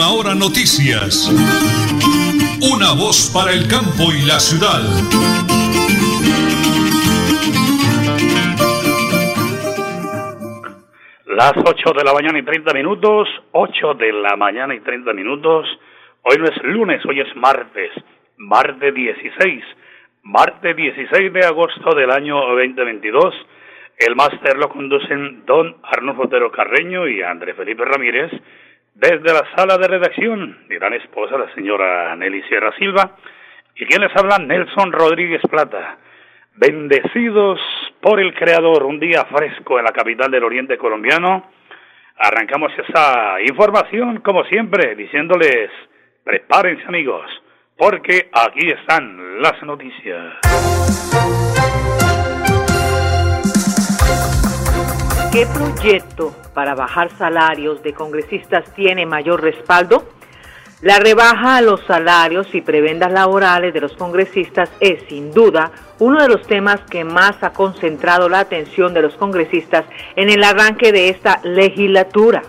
Última 0.00 0.18
Hora 0.18 0.34
Noticias. 0.34 1.28
Una 2.72 2.94
voz 2.96 3.30
para 3.34 3.52
el 3.52 3.68
campo 3.68 4.08
y 4.08 4.24
la 4.26 4.40
ciudad. 4.40 4.80
Las 11.26 11.52
8 11.52 11.92
de 11.92 12.04
la 12.04 12.14
mañana 12.14 12.38
y 12.38 12.42
30 12.42 12.72
minutos, 12.72 13.28
8 13.52 13.94
de 13.94 14.12
la 14.12 14.36
mañana 14.36 14.74
y 14.74 14.80
30 14.80 15.12
minutos. 15.12 15.66
Hoy 16.22 16.38
no 16.38 16.46
es 16.46 16.56
lunes, 16.62 17.04
hoy 17.04 17.20
es 17.20 17.36
martes, 17.36 17.90
martes 18.38 18.94
16, 18.94 19.64
martes 20.22 20.76
16 20.76 21.30
de 21.30 21.44
agosto 21.44 21.94
del 21.94 22.10
año 22.10 22.36
2022. 22.36 23.34
El 23.98 24.16
máster 24.16 24.56
lo 24.56 24.70
conducen 24.70 25.44
don 25.44 25.76
Arnulfo 25.82 26.22
Otero 26.22 26.50
Carreño 26.50 27.06
y 27.06 27.20
Andrés 27.20 27.54
Felipe 27.54 27.84
Ramírez 27.84 28.30
desde 29.00 29.32
la 29.32 29.46
sala 29.56 29.78
de 29.78 29.88
redacción, 29.88 30.58
mi 30.68 30.76
gran 30.76 30.92
esposa, 30.92 31.38
la 31.38 31.52
señora 31.54 32.14
Nelly 32.16 32.42
Sierra 32.42 32.70
Silva, 32.78 33.16
y 33.74 33.86
quien 33.86 34.02
les 34.02 34.14
habla, 34.14 34.36
Nelson 34.38 34.92
Rodríguez 34.92 35.40
Plata. 35.50 35.96
Bendecidos 36.56 37.58
por 38.02 38.20
el 38.20 38.34
Creador, 38.34 38.82
un 38.84 39.00
día 39.00 39.24
fresco 39.24 39.78
en 39.78 39.86
la 39.86 39.92
capital 39.92 40.30
del 40.30 40.44
Oriente 40.44 40.76
colombiano. 40.76 41.50
Arrancamos 42.18 42.72
esa 42.76 43.40
información, 43.40 44.20
como 44.20 44.44
siempre, 44.44 44.94
diciéndoles, 44.94 45.70
prepárense 46.22 46.84
amigos, 46.86 47.24
porque 47.78 48.28
aquí 48.34 48.68
están 48.68 49.40
las 49.40 49.62
noticias. 49.62 51.39
¿Qué 55.32 55.46
proyecto 55.46 56.34
para 56.54 56.74
bajar 56.74 57.16
salarios 57.16 57.84
de 57.84 57.92
congresistas 57.92 58.64
tiene 58.74 59.06
mayor 59.06 59.40
respaldo? 59.40 60.02
La 60.82 60.98
rebaja 60.98 61.58
a 61.58 61.60
los 61.60 61.84
salarios 61.86 62.52
y 62.52 62.62
prebendas 62.62 63.12
laborales 63.12 63.72
de 63.72 63.80
los 63.80 63.92
congresistas 63.92 64.68
es, 64.80 65.04
sin 65.08 65.32
duda, 65.32 65.70
uno 66.00 66.20
de 66.20 66.26
los 66.26 66.44
temas 66.48 66.80
que 66.90 67.04
más 67.04 67.40
ha 67.42 67.52
concentrado 67.52 68.28
la 68.28 68.40
atención 68.40 68.92
de 68.92 69.02
los 69.02 69.14
congresistas 69.14 69.84
en 70.16 70.30
el 70.30 70.42
arranque 70.42 70.90
de 70.90 71.10
esta 71.10 71.38
legislatura. 71.44 72.42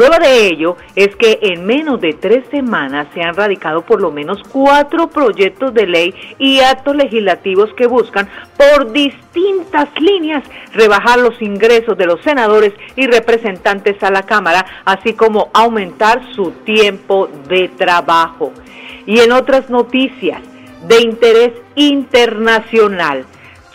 Prueba 0.00 0.18
de 0.18 0.46
ello 0.46 0.78
es 0.96 1.14
que 1.16 1.38
en 1.42 1.66
menos 1.66 2.00
de 2.00 2.14
tres 2.14 2.46
semanas 2.50 3.06
se 3.12 3.20
han 3.20 3.34
radicado 3.34 3.82
por 3.82 4.00
lo 4.00 4.10
menos 4.10 4.38
cuatro 4.50 5.10
proyectos 5.10 5.74
de 5.74 5.86
ley 5.86 6.14
y 6.38 6.60
actos 6.60 6.96
legislativos 6.96 7.68
que 7.74 7.86
buscan 7.86 8.26
por 8.56 8.92
distintas 8.92 9.90
líneas 10.00 10.42
rebajar 10.72 11.18
los 11.18 11.42
ingresos 11.42 11.98
de 11.98 12.06
los 12.06 12.18
senadores 12.22 12.72
y 12.96 13.08
representantes 13.08 14.02
a 14.02 14.10
la 14.10 14.22
Cámara, 14.22 14.64
así 14.86 15.12
como 15.12 15.50
aumentar 15.52 16.34
su 16.34 16.50
tiempo 16.64 17.28
de 17.46 17.68
trabajo. 17.68 18.54
Y 19.04 19.20
en 19.20 19.32
otras 19.32 19.68
noticias 19.68 20.40
de 20.88 21.02
interés 21.02 21.52
internacional, 21.74 23.26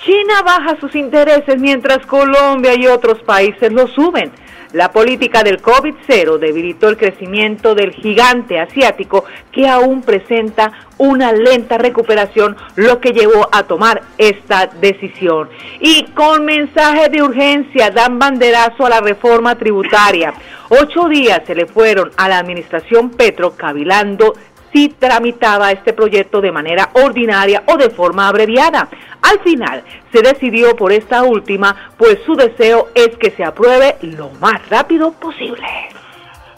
China 0.04 0.42
baja 0.44 0.76
sus 0.80 0.96
intereses 0.96 1.60
mientras 1.60 2.04
Colombia 2.08 2.74
y 2.74 2.88
otros 2.88 3.22
países 3.22 3.72
lo 3.72 3.88
suben. 3.90 4.32
La 4.76 4.92
política 4.92 5.42
del 5.42 5.62
COVID-0 5.62 6.38
debilitó 6.38 6.90
el 6.90 6.98
crecimiento 6.98 7.76
del 7.76 7.94
gigante 7.94 8.60
asiático 8.60 9.24
que 9.50 9.70
aún 9.70 10.02
presenta 10.02 10.70
una 10.98 11.32
lenta 11.32 11.78
recuperación, 11.78 12.58
lo 12.76 13.00
que 13.00 13.14
llevó 13.14 13.48
a 13.54 13.64
tomar 13.64 14.02
esta 14.18 14.68
decisión. 14.68 15.48
Y 15.80 16.04
con 16.08 16.44
mensaje 16.44 17.08
de 17.08 17.24
urgencia 17.24 17.90
dan 17.90 18.20
banderazo 18.20 18.86
a 18.86 18.90
la 18.90 19.00
reforma 19.00 19.56
tributaria. 19.56 20.34
Ocho 20.68 21.08
días 21.08 21.44
se 21.48 21.56
le 21.56 21.68
fueron 21.68 22.12
a 22.18 22.28
la 22.28 22.40
administración 22.40 23.12
Petro 23.12 23.56
cavilando 23.56 24.34
si 24.76 24.90
tramitaba 24.90 25.72
este 25.72 25.94
proyecto 25.94 26.42
de 26.42 26.52
manera 26.52 26.90
ordinaria 26.92 27.64
o 27.68 27.78
de 27.78 27.90
forma 27.90 28.28
abreviada. 28.28 28.90
Al 29.22 29.40
final 29.40 29.82
se 30.12 30.22
decidió 30.22 30.76
por 30.76 30.92
esta 30.92 31.24
última, 31.24 31.94
pues 31.98 32.20
su 32.26 32.36
deseo 32.36 32.90
es 32.94 33.16
que 33.18 33.32
se 33.32 33.46
apruebe 33.46 33.96
lo 34.02 34.32
más 34.42 34.68
rápido 34.70 35.14
posible. 35.14 35.66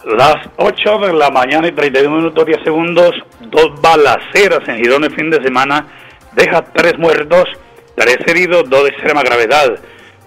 Las 0.03 0.37
8 0.55 0.97
de 0.99 1.13
la 1.13 1.29
mañana 1.29 1.67
y 1.67 1.73
31 1.73 2.15
minutos 2.15 2.43
10 2.43 2.63
segundos, 2.63 3.11
dos 3.51 3.79
balaceras 3.81 4.67
en 4.67 4.77
Girón 4.77 5.03
el 5.03 5.13
fin 5.13 5.29
de 5.29 5.43
semana, 5.43 5.85
deja 6.33 6.63
tres 6.63 6.97
muertos, 6.97 7.43
tres 7.95 8.17
heridos, 8.25 8.67
dos 8.67 8.83
de 8.85 8.89
extrema 8.89 9.21
gravedad. 9.21 9.77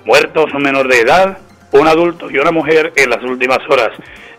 Muertos 0.04 0.46
menor 0.54 0.86
de 0.86 1.00
edad, 1.00 1.38
un 1.72 1.86
adulto 1.86 2.30
y 2.30 2.38
una 2.38 2.50
mujer 2.50 2.92
en 2.96 3.10
las 3.10 3.22
últimas 3.22 3.58
horas 3.68 3.90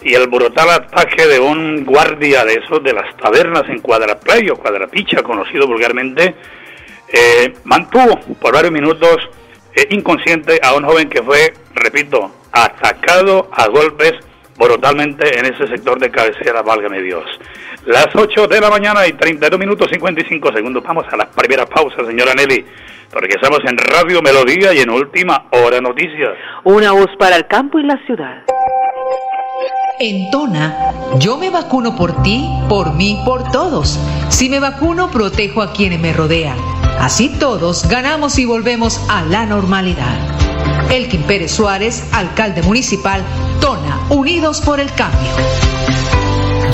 y 0.02 0.14
el 0.14 0.28
brutal 0.28 0.70
ataque 0.70 1.28
de 1.28 1.40
un 1.40 1.86
guardia 1.86 2.44
de 2.44 2.56
esos 2.56 2.84
de 2.84 2.94
las 2.94 3.16
tabernas 3.18 3.64
en 3.70 3.80
Cuadraplay 3.80 4.50
o 4.50 4.58
Cuadrapicha, 4.58 5.22
conocido 5.22 5.68
vulgarmente, 5.68 6.36
eh, 7.08 7.54
mantuvo 7.66 8.20
por 8.40 8.54
varios 8.54 8.72
minutos 8.72 9.18
eh, 9.76 9.88
inconsciente 9.92 10.60
a 10.64 10.74
un 10.74 10.84
joven 10.84 11.10
que 11.10 11.22
fue, 11.22 11.54
repito, 11.76 12.32
atacado 12.52 13.50
a 13.54 13.68
golpes 13.68 14.14
brutalmente 14.58 15.40
en 15.40 15.46
ese 15.46 15.68
sector 15.68 16.00
de 16.00 16.12
cabecera, 16.12 16.62
válgame 16.62 17.02
Dios. 17.02 17.26
Las 17.86 18.10
8 18.14 18.48
de 18.48 18.62
la 18.62 18.70
mañana 18.70 19.08
y 19.08 19.14
32 19.14 19.60
minutos 19.60 19.90
55 19.92 20.54
segundos. 20.54 20.84
Vamos 20.84 21.06
a 21.12 21.18
la 21.18 21.30
primera 21.30 21.66
pausa, 21.66 22.06
señora 22.06 22.34
Nelly, 22.36 22.64
porque 23.12 23.36
estamos 23.36 23.60
en 23.68 23.78
Radio 23.78 24.22
Melodía 24.22 24.74
y 24.74 24.80
en 24.80 24.90
Última 24.90 25.48
Hora 25.52 25.82
Noticias. 25.82 26.32
Una 26.64 26.92
voz 26.92 27.10
para 27.20 27.36
el 27.36 27.48
campo 27.48 27.80
y 27.80 27.84
la 27.84 27.98
ciudad. 28.06 28.44
En 30.00 30.32
Tona, 30.32 30.94
yo 31.20 31.38
me 31.38 31.50
vacuno 31.50 31.96
por 31.96 32.24
ti, 32.24 32.48
por 32.68 32.94
mí, 32.94 33.22
por 33.26 33.52
todos. 33.52 34.00
Si 34.30 34.50
me 34.50 34.60
vacuno, 34.60 35.12
protejo 35.12 35.62
a 35.62 35.74
quienes 35.74 36.00
me 36.00 36.14
rodean. 36.14 36.58
Así 37.00 37.38
todos 37.40 37.88
ganamos 37.88 38.40
y 38.40 38.46
volvemos 38.46 39.00
a 39.10 39.24
la 39.24 39.46
normalidad. 39.46 40.18
Elkin 40.90 41.24
Pérez 41.24 41.52
Suárez, 41.52 42.10
alcalde 42.14 42.64
municipal, 42.64 43.22
Tona, 43.60 44.00
Unidos 44.10 44.62
por 44.62 44.80
el 44.80 44.92
Cambio. 44.94 45.32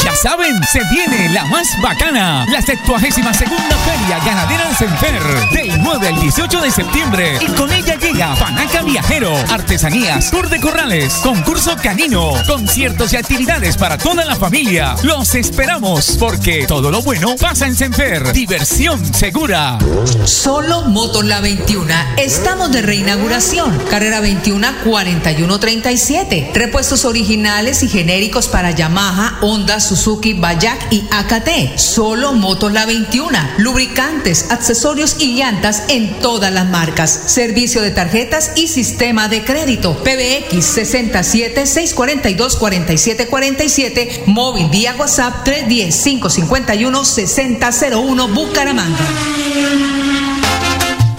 Ya 0.03 0.15
saben, 0.15 0.61
se 0.71 0.79
viene 0.91 1.29
la 1.29 1.45
más 1.45 1.67
bacana, 1.81 2.45
la 2.51 2.61
72 2.61 3.01
segunda 3.35 3.77
Feria 3.77 4.19
Ganadera 4.23 4.69
de 4.69 4.75
Senfer, 4.75 5.49
del 5.51 5.81
9 5.81 6.07
al 6.07 6.21
18 6.21 6.61
de 6.61 6.71
septiembre. 6.71 7.37
Y 7.41 7.47
con 7.53 7.71
ella 7.71 7.95
llega 7.95 8.35
Panaca 8.35 8.83
Viajero, 8.83 9.35
artesanías, 9.49 10.29
tour 10.29 10.49
de 10.49 10.59
corrales, 10.59 11.13
concurso 11.23 11.75
canino, 11.81 12.33
conciertos 12.45 13.13
y 13.13 13.17
actividades 13.17 13.77
para 13.77 13.97
toda 13.97 14.23
la 14.25 14.35
familia. 14.35 14.95
Los 15.03 15.33
esperamos, 15.35 16.17
porque 16.19 16.65
todo 16.67 16.91
lo 16.91 17.01
bueno 17.01 17.35
pasa 17.35 17.65
en 17.65 17.75
Senfer. 17.75 18.31
Diversión 18.33 19.13
segura. 19.13 19.79
Solo 20.25 20.83
Motor 20.83 21.25
La 21.25 21.41
21. 21.41 21.93
Estamos 22.17 22.71
de 22.71 22.81
reinauguración. 22.81 23.77
Carrera 23.89 24.19
21 24.19 24.67
4137. 24.83 26.51
Repuestos 26.53 27.05
originales 27.05 27.83
y 27.83 27.89
genéricos 27.89 28.47
para 28.47 28.71
Yamaha, 28.71 29.39
Honda, 29.41 29.79
Suzuki, 29.87 30.33
Bayak 30.33 30.91
y 30.91 31.05
AKT. 31.09 31.77
Solo 31.77 32.33
Motos 32.33 32.73
La 32.73 32.85
21. 32.85 33.37
Lubricantes, 33.57 34.51
accesorios 34.51 35.17
y 35.19 35.35
llantas 35.35 35.83
en 35.87 36.19
todas 36.19 36.51
las 36.51 36.67
marcas. 36.67 37.11
Servicio 37.27 37.81
de 37.81 37.91
tarjetas 37.91 38.51
y 38.55 38.67
sistema 38.67 39.27
de 39.29 39.43
crédito. 39.43 39.97
PBX 40.03 40.65
67 40.65 41.65
642 41.65 42.55
4747. 42.57 44.23
Móvil 44.27 44.69
vía 44.69 44.95
WhatsApp 44.97 45.43
310 45.43 46.03
551 46.03 47.05
6001 47.05 48.27
Bucaramanga. 48.29 50.06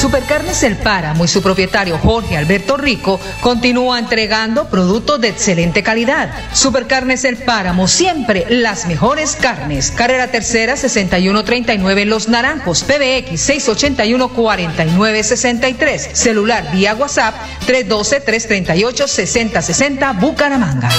Supercarnes 0.00 0.62
El 0.62 0.76
Páramo 0.76 1.24
y 1.24 1.28
su 1.28 1.42
propietario 1.42 1.96
Jorge 1.96 2.36
Alberto 2.36 2.76
Rico 2.76 3.18
continúa 3.40 3.98
entregando 3.98 4.68
productos 4.68 5.18
de 5.22 5.28
excelente 5.28 5.82
calidad. 5.82 6.30
Supercarnes 6.52 7.24
El 7.24 7.38
Páramo, 7.38 7.88
siempre 7.88 8.44
las 8.50 8.86
mejores 8.86 9.36
carnes. 9.36 9.90
Carrera 9.90 10.26
Tercera 10.28 10.76
6139 10.76 12.04
Los 12.04 12.28
Naranjos, 12.28 12.82
PBX 12.84 13.40
681 13.40 14.28
4963. 14.28 16.10
Celular 16.12 16.70
vía 16.72 16.94
WhatsApp 16.94 17.34
312 17.64 18.20
338 18.20 19.08
6060 19.08 20.12
Bucaramanga. 20.12 20.90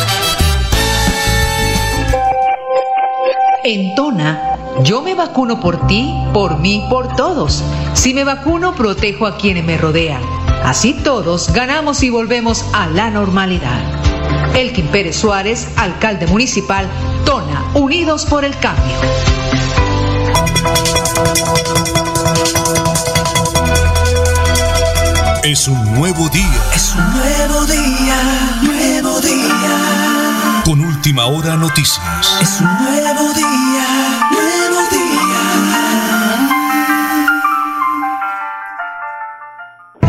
En 3.63 3.93
Tona, 3.95 4.57
yo 4.83 5.01
me 5.01 5.13
vacuno 5.13 5.59
por 5.59 5.87
ti, 5.87 6.13
por 6.33 6.57
mí, 6.57 6.85
por 6.89 7.15
todos. 7.15 7.63
Si 7.97 8.13
me 8.13 8.23
vacuno, 8.23 8.75
protejo 8.75 9.25
a 9.25 9.37
quienes 9.37 9.65
me 9.65 9.77
rodean. 9.77 10.21
Así 10.63 10.93
todos 10.93 11.51
ganamos 11.51 12.03
y 12.03 12.09
volvemos 12.09 12.63
a 12.71 12.87
la 12.87 13.09
normalidad. 13.09 13.81
Elkin 14.55 14.87
Pérez 14.87 15.17
Suárez, 15.17 15.67
alcalde 15.75 16.27
municipal, 16.27 16.87
Tona, 17.25 17.65
Unidos 17.73 18.25
por 18.25 18.45
el 18.45 18.57
Cambio. 18.59 18.95
Es 25.43 25.67
un 25.67 25.95
nuevo 25.95 26.29
día. 26.29 26.61
Es 26.75 26.93
un 26.93 27.13
nuevo 27.13 27.65
día, 27.65 28.59
nuevo 28.61 29.19
día. 29.21 30.61
Con 30.63 30.81
última 30.81 31.25
hora 31.25 31.55
noticias. 31.55 32.01
Es 32.41 32.59
un 32.61 32.67
nuevo 32.83 33.33
día, 33.33 34.16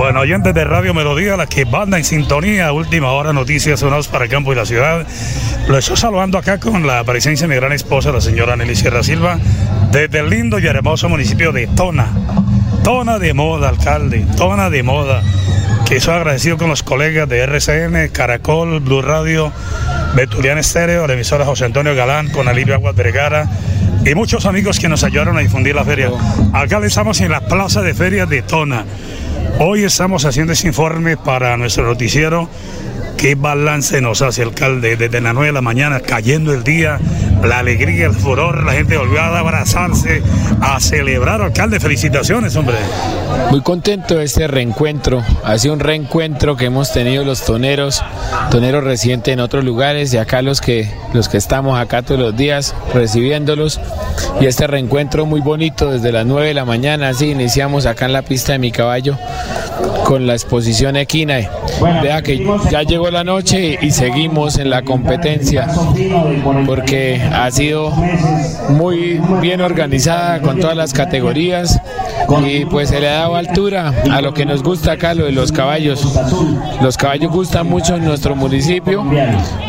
Bueno, 0.08 0.20
oyentes 0.20 0.54
de 0.54 0.64
Radio 0.64 0.94
Melodía, 0.94 1.36
la 1.36 1.46
que 1.46 1.66
banda 1.66 1.98
en 1.98 2.04
sintonía, 2.04 2.72
última 2.72 3.12
hora, 3.12 3.34
noticias 3.34 3.80
sonados 3.80 4.08
para 4.08 4.24
el 4.24 4.30
campo 4.30 4.54
y 4.54 4.56
la 4.56 4.64
ciudad. 4.64 5.06
Lo 5.68 5.76
estoy 5.76 5.98
saludando 5.98 6.38
acá 6.38 6.58
con 6.58 6.86
la 6.86 7.04
presencia 7.04 7.46
de 7.46 7.54
mi 7.54 7.60
gran 7.60 7.72
esposa, 7.72 8.10
la 8.10 8.22
señora 8.22 8.56
Nelly 8.56 8.74
Sierra 8.74 9.02
Silva, 9.02 9.38
desde 9.92 10.20
el 10.20 10.30
lindo 10.30 10.58
y 10.58 10.66
hermoso 10.66 11.10
municipio 11.10 11.52
de 11.52 11.66
Tona. 11.66 12.06
Tona 12.82 13.18
de 13.18 13.34
moda, 13.34 13.68
alcalde, 13.68 14.24
tona 14.34 14.70
de 14.70 14.82
moda. 14.82 15.22
Que 15.86 16.00
soy 16.00 16.14
agradecido 16.14 16.56
con 16.56 16.70
los 16.70 16.82
colegas 16.82 17.28
de 17.28 17.40
RCN, 17.40 18.08
Caracol, 18.08 18.80
Blue 18.80 19.02
Radio, 19.02 19.52
Betulian 20.14 20.56
Estéreo, 20.56 21.06
la 21.06 21.12
emisora 21.12 21.44
José 21.44 21.66
Antonio 21.66 21.94
Galán, 21.94 22.30
con 22.30 22.48
Alivio 22.48 22.72
Aguas 22.72 22.96
Vergara 22.96 23.46
y 24.06 24.14
muchos 24.14 24.46
amigos 24.46 24.78
que 24.78 24.88
nos 24.88 25.04
ayudaron 25.04 25.36
a 25.36 25.40
difundir 25.40 25.74
la 25.74 25.84
feria. 25.84 26.10
Acá 26.54 26.78
estamos 26.78 27.20
en 27.20 27.30
la 27.30 27.40
plaza 27.40 27.82
de 27.82 27.92
ferias 27.92 28.28
de 28.28 28.40
Tona. 28.40 28.86
Hoy 29.58 29.84
estamos 29.84 30.24
haciendo 30.24 30.52
ese 30.52 30.68
informe 30.68 31.16
para 31.16 31.56
nuestro 31.56 31.84
noticiero. 31.84 32.48
¿Qué 33.18 33.34
balance 33.34 34.00
nos 34.00 34.22
hace, 34.22 34.42
alcalde? 34.42 34.96
Desde 34.96 35.20
las 35.20 35.34
9 35.34 35.48
de 35.48 35.52
la 35.52 35.60
mañana, 35.60 35.98
cayendo 35.98 36.54
el 36.54 36.62
día, 36.62 37.00
la 37.42 37.58
alegría, 37.58 38.06
el 38.06 38.12
furor, 38.12 38.62
la 38.64 38.74
gente 38.74 38.96
volvió 38.96 39.20
a 39.20 39.36
abrazarse, 39.36 40.22
a 40.60 40.78
celebrar, 40.78 41.42
alcalde. 41.42 41.80
Felicitaciones, 41.80 42.54
hombre. 42.54 42.76
Muy 43.50 43.60
contento 43.62 44.14
de 44.14 44.24
este 44.24 44.46
reencuentro. 44.46 45.24
Ha 45.42 45.58
sido 45.58 45.74
un 45.74 45.80
reencuentro 45.80 46.56
que 46.56 46.66
hemos 46.66 46.92
tenido 46.92 47.24
los 47.24 47.44
toneros, 47.44 48.04
toneros 48.52 48.84
residentes 48.84 49.34
en 49.34 49.40
otros 49.40 49.64
lugares 49.64 50.14
y 50.14 50.18
acá 50.18 50.40
los 50.40 50.60
que, 50.60 50.88
los 51.12 51.28
que 51.28 51.38
estamos 51.38 51.76
acá 51.76 52.02
todos 52.02 52.20
los 52.20 52.36
días 52.36 52.72
recibiéndolos. 52.94 53.80
Y 54.40 54.46
este 54.46 54.68
reencuentro 54.68 55.26
muy 55.26 55.40
bonito 55.40 55.90
desde 55.90 56.12
las 56.12 56.24
9 56.24 56.46
de 56.46 56.54
la 56.54 56.64
mañana, 56.64 57.08
así 57.08 57.30
iniciamos 57.30 57.84
acá 57.84 58.06
en 58.06 58.12
la 58.12 58.22
pista 58.22 58.52
de 58.52 58.60
mi 58.60 58.70
caballo 58.70 59.18
con 60.08 60.26
la 60.26 60.32
exposición 60.32 60.96
equina. 60.96 61.38
Vea 62.02 62.22
que 62.22 62.42
ya 62.70 62.82
llegó 62.82 63.10
la 63.10 63.24
noche 63.24 63.78
y 63.82 63.90
seguimos 63.90 64.56
en 64.56 64.70
la 64.70 64.80
competencia 64.80 65.68
porque 66.64 67.20
ha 67.30 67.50
sido 67.50 67.92
muy 68.70 69.20
bien 69.42 69.60
organizada 69.60 70.40
con 70.40 70.60
todas 70.60 70.78
las 70.78 70.94
categorías 70.94 71.78
y 72.46 72.66
pues 72.66 72.90
se 72.90 73.00
le 73.00 73.08
ha 73.08 73.20
dado 73.20 73.36
altura 73.36 73.92
a 74.10 74.20
lo 74.20 74.34
que 74.34 74.44
nos 74.44 74.62
gusta 74.62 74.92
acá, 74.92 75.14
lo 75.14 75.24
de 75.24 75.32
los 75.32 75.50
caballos. 75.50 76.06
Los 76.82 76.96
caballos 76.96 77.32
gustan 77.32 77.66
mucho 77.66 77.96
en 77.96 78.04
nuestro 78.04 78.36
municipio 78.36 79.04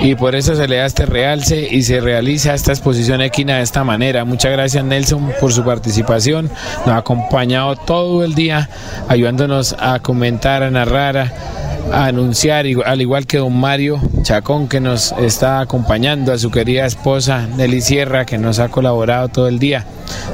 y 0.01 0.15
por 0.15 0.35
eso 0.35 0.55
se 0.55 0.67
le 0.67 0.77
da 0.77 0.85
este 0.85 1.05
realce 1.05 1.67
y 1.71 1.83
se 1.83 2.01
realiza 2.01 2.53
esta 2.53 2.71
exposición 2.71 3.21
equina 3.21 3.57
de 3.57 3.63
esta 3.63 3.83
manera. 3.83 4.25
Muchas 4.25 4.51
gracias 4.51 4.83
Nelson 4.83 5.31
por 5.39 5.53
su 5.53 5.63
participación, 5.63 6.49
nos 6.85 6.95
ha 6.95 6.97
acompañado 6.97 7.75
todo 7.77 8.23
el 8.23 8.35
día 8.35 8.69
ayudándonos 9.07 9.75
a 9.79 9.99
comentar, 9.99 10.61
a 10.63 10.69
narrar, 10.69 11.31
a 11.91 12.05
anunciar, 12.05 12.65
al 12.85 13.01
igual 13.01 13.25
que 13.25 13.37
don 13.37 13.57
Mario 13.57 13.99
Chacón 14.23 14.67
que 14.67 14.79
nos 14.79 15.11
está 15.13 15.59
acompañando, 15.59 16.31
a 16.31 16.37
su 16.37 16.51
querida 16.51 16.85
esposa 16.85 17.47
Nelly 17.57 17.81
Sierra 17.81 18.25
que 18.25 18.37
nos 18.37 18.59
ha 18.59 18.69
colaborado 18.69 19.27
todo 19.29 19.47
el 19.47 19.59
día. 19.59 19.85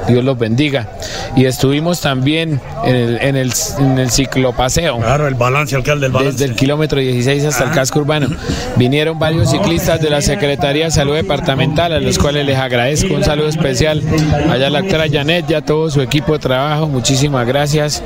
Dios 0.08 0.24
los 0.24 0.38
bendiga. 0.38 0.88
Y 1.34 1.44
estuvimos 1.44 2.00
también 2.00 2.60
en 2.84 2.96
el, 2.96 3.18
en 3.20 3.36
el, 3.36 3.52
en 3.78 3.98
el 3.98 4.10
ciclopaseo. 4.10 4.98
Claro, 4.98 5.26
el 5.26 5.34
balance, 5.34 5.76
alcalde, 5.76 6.06
el 6.06 6.12
balance. 6.12 6.38
Desde 6.38 6.52
el 6.52 6.56
kilómetro 6.56 7.00
16 7.00 7.44
hasta 7.44 7.64
el 7.64 7.70
casco 7.70 8.00
urbano. 8.00 8.28
Vinieron 8.76 9.18
varios 9.18 9.50
ciclistas 9.50 10.00
de 10.00 10.10
la 10.10 10.20
Secretaría 10.20 10.86
de 10.86 10.90
Salud 10.90 11.14
Departamental, 11.14 11.92
a 11.92 12.00
los 12.00 12.18
cuales 12.18 12.46
les 12.46 12.56
agradezco 12.56 13.14
un 13.14 13.24
saludo 13.24 13.48
especial. 13.48 14.02
Allá 14.50 14.70
la 14.70 14.80
doctora 14.80 15.06
Janet 15.10 15.50
y 15.50 15.54
a 15.54 15.62
todo 15.62 15.90
su 15.90 16.00
equipo 16.00 16.34
de 16.34 16.38
trabajo, 16.38 16.86
muchísimas 16.86 17.46
gracias. 17.46 18.02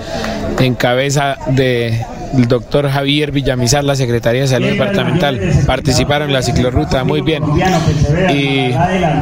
En 0.59 0.75
cabeza 0.75 1.37
de 1.49 2.05
el 2.37 2.49
doctor 2.49 2.89
Javier 2.89 3.33
Villamizar, 3.33 3.85
la 3.85 3.97
Secretaría 3.97 4.43
de 4.43 4.49
Salud 4.49 4.69
Departamental. 4.69 5.41
Participaron 5.67 6.29
en 6.29 6.35
la 6.35 6.43
ciclorruta, 6.43 7.05
muy 7.05 7.21
bien. 7.21 7.43
Y 8.33 8.73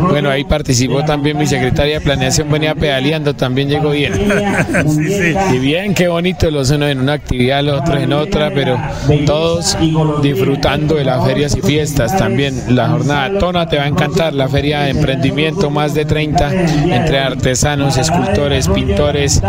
bueno, 0.08 0.30
ahí 0.30 0.44
participó 0.44 1.04
también 1.04 1.38
mi 1.38 1.46
secretaria 1.46 1.98
de 1.98 2.00
Planeación, 2.00 2.50
venía 2.50 2.74
pedaleando, 2.74 3.34
también 3.34 3.68
llegó 3.68 3.90
bien. 3.90 4.12
Sí, 4.14 5.08
sí. 5.08 5.34
Y 5.54 5.58
bien, 5.58 5.94
qué 5.94 6.08
bonito, 6.08 6.50
los 6.50 6.70
unos 6.70 6.90
en 6.90 7.00
una 7.00 7.14
actividad, 7.14 7.62
los 7.62 7.80
otros 7.80 8.02
en 8.02 8.12
otra, 8.12 8.50
pero 8.54 8.78
todos 9.26 9.76
disfrutando 10.22 10.96
de 10.96 11.04
las 11.04 11.24
ferias 11.24 11.56
y 11.56 11.60
fiestas 11.60 12.16
también. 12.16 12.54
La 12.74 12.88
jornada 12.88 13.38
Tona 13.38 13.68
te 13.68 13.76
va 13.76 13.84
a 13.84 13.88
encantar, 13.88 14.34
la 14.34 14.48
feria 14.48 14.80
de 14.80 14.90
emprendimiento, 14.90 15.70
más 15.70 15.94
de 15.94 16.04
30, 16.04 16.52
entre 16.52 17.18
artesanos, 17.18 17.96
escultores, 17.96 18.68
pintores, 18.68 19.42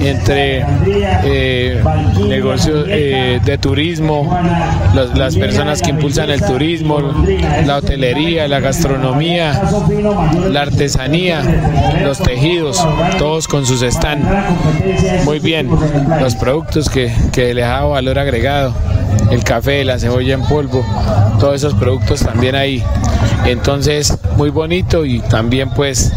entre 0.00 0.64
eh, 1.24 1.82
negocios 2.28 2.87
eh, 2.88 3.40
de 3.44 3.58
turismo, 3.58 4.38
los- 4.94 5.16
las 5.16 5.36
personas 5.36 5.82
que 5.82 5.90
impulsan 5.90 6.30
el 6.30 6.40
turismo, 6.42 7.00
la 7.66 7.76
hotelería, 7.76 8.48
la 8.48 8.60
gastronomía, 8.60 9.60
la 10.50 10.62
artesanía, 10.62 11.42
los 12.02 12.18
tejidos, 12.18 12.84
todos 13.18 13.46
con 13.48 13.66
sus 13.66 13.82
stand. 13.82 14.24
Muy 15.24 15.38
bien, 15.38 15.68
los 16.20 16.34
productos 16.36 16.88
que, 16.88 17.12
que 17.32 17.54
les 17.54 17.64
ha 17.64 17.68
dado 17.68 17.90
valor 17.90 18.18
agregado, 18.18 18.74
el 19.30 19.44
café, 19.44 19.84
la 19.84 19.98
cebolla 19.98 20.34
en 20.34 20.42
polvo, 20.42 20.84
todos 21.38 21.54
esos 21.56 21.74
productos 21.74 22.20
también 22.20 22.54
ahí. 22.54 22.82
Entonces, 23.46 24.16
muy 24.36 24.50
bonito 24.50 25.04
y 25.04 25.20
también 25.20 25.70
pues 25.70 26.12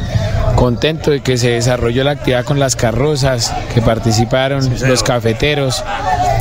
contento 0.55 1.11
de 1.11 1.21
que 1.21 1.37
se 1.37 1.51
desarrolló 1.51 2.03
la 2.03 2.11
actividad 2.11 2.43
con 2.45 2.59
las 2.59 2.75
carrozas, 2.75 3.53
que 3.73 3.81
participaron 3.81 4.67
los 4.87 5.01
cafeteros 5.03 5.83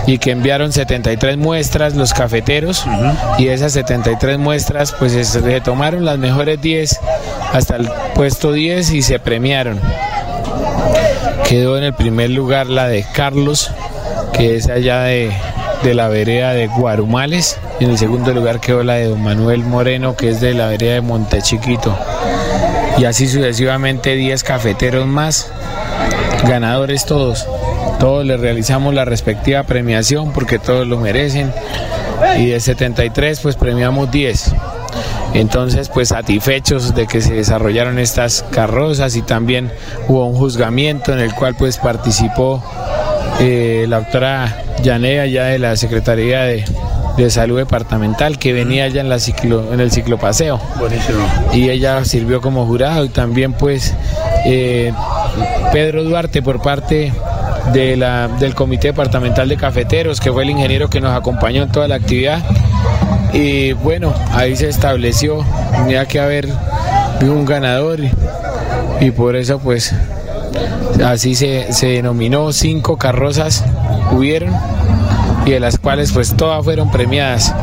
y 0.07 0.19
que 0.19 0.31
enviaron 0.33 0.73
73 0.73 1.37
muestras 1.37 1.95
los 1.95 2.13
cafeteros 2.15 2.85
y 3.39 3.45
de 3.47 3.55
esas 3.55 3.73
73 3.73 4.39
muestras 4.39 4.93
pues 4.99 5.13
se- 5.13 5.25
se 5.25 5.61
tomaron 5.61 6.05
las 6.05 6.19
mejores 6.19 6.61
10 6.61 6.99
hasta 7.53 7.77
el 7.77 7.89
puesto 8.15 8.53
10 8.53 8.91
y 8.93 9.03
se 9.03 9.19
premiaron. 9.19 9.81
Quedó 11.49 11.77
en 11.77 11.85
el 11.85 11.95
primer 11.95 12.31
lugar 12.31 12.67
la 12.69 12.87
de 12.89 13.05
Carlos, 13.13 13.71
que 14.33 14.57
es 14.57 14.69
allá 14.69 15.03
de, 15.03 15.33
de 15.83 15.95
la 15.95 16.09
vereda 16.09 16.53
de 16.55 16.69
Guarumales. 16.69 17.59
Y 17.81 17.85
en 17.85 17.91
el 17.91 17.99
segundo 17.99 18.33
lugar 18.33 18.61
quedó 18.61 18.85
la 18.85 18.95
de 18.95 19.07
don 19.09 19.21
Manuel 19.23 19.65
Moreno, 19.65 20.15
que 20.17 20.31
es 20.31 20.41
de 20.41 20.55
la 20.55 20.69
vereda 20.69 20.95
de 20.95 21.01
Montechiquito. 21.01 21.97
Y 22.99 23.05
así 23.05 23.27
sucesivamente 23.27 24.15
10 24.15 24.45
cafeteros 24.45 25.07
más, 25.07 25.51
ganadores 26.47 27.05
todos. 27.05 27.47
Todos 28.01 28.25
les 28.25 28.41
realizamos 28.41 28.95
la 28.95 29.05
respectiva 29.05 29.63
premiación 29.63 30.33
porque 30.33 30.59
todos 30.59 30.87
lo 30.89 30.97
merecen. 30.97 31.53
Y 32.39 32.47
de 32.47 32.59
73 32.59 33.41
pues 33.41 33.57
premiamos 33.57 34.11
10. 34.11 34.55
Entonces, 35.35 35.89
pues 35.89 36.09
satisfechos 36.09 36.95
de 36.95 37.07
que 37.07 37.21
se 37.21 37.35
desarrollaron 37.35 37.99
estas 37.99 38.45
carrozas 38.51 39.15
y 39.17 39.23
también 39.23 39.71
hubo 40.09 40.27
un 40.27 40.35
juzgamiento 40.35 41.13
en 41.13 41.21
el 41.21 41.35
cual 41.35 41.55
pues 41.55 41.79
participó 41.79 42.65
eh, 43.39 43.85
la 43.89 44.01
doctora 44.01 44.65
Yanea 44.83 45.27
ya 45.27 45.45
de 45.45 45.59
la 45.59 45.77
Secretaría 45.77 46.43
de, 46.43 46.65
de 47.17 47.31
Salud 47.31 47.59
Departamental 47.59 48.39
que 48.39 48.53
venía 48.53 48.89
ya 48.89 49.03
en, 49.03 49.09
la 49.09 49.19
ciclo, 49.19 49.73
en 49.73 49.81
el 49.81 49.93
ciclopaseo 49.93 50.61
Buenísimo. 50.79 51.27
y 51.53 51.69
ella 51.69 52.05
sirvió 52.05 52.41
como 52.41 52.67
jurado 52.67 53.05
y 53.05 53.09
también 53.09 53.53
pues 53.53 53.95
eh, 54.45 54.93
Pedro 55.73 56.03
Duarte 56.03 56.43
por 56.43 56.61
parte 56.61 57.13
del 57.73 58.55
Comité 58.55 58.89
Departamental 58.89 59.49
de 59.49 59.57
Cafeteros, 59.57 60.21
que 60.21 60.33
fue 60.33 60.43
el 60.43 60.51
ingeniero 60.51 60.89
que 60.89 61.01
nos 61.01 61.17
acompañó 61.17 61.63
en 61.63 61.71
toda 61.71 61.89
la 61.89 61.97
actividad. 61.97 62.43
Y 63.33 63.73
bueno, 63.73 64.13
ahí 64.33 64.57
se 64.57 64.69
estableció, 64.69 65.45
tenía 65.73 66.07
que 66.07 66.21
haber 66.21 66.49
un 67.23 67.45
ganador 67.45 68.01
y, 69.01 69.11
por 69.13 69.37
eso 69.37 69.59
pues 69.59 69.95
así 71.05 71.35
se, 71.35 71.73
se 71.73 71.89
denominó 71.89 72.53
cinco 72.53 72.97
carrozas 72.97 73.65
hubieron 74.13 74.55
y 75.47 75.53
de 75.53 75.61
las 75.61 75.79
cuales 75.79 76.13
pues 76.13 76.35
todas 76.37 76.65
fueron 76.65 76.91
premiadas 76.91 77.55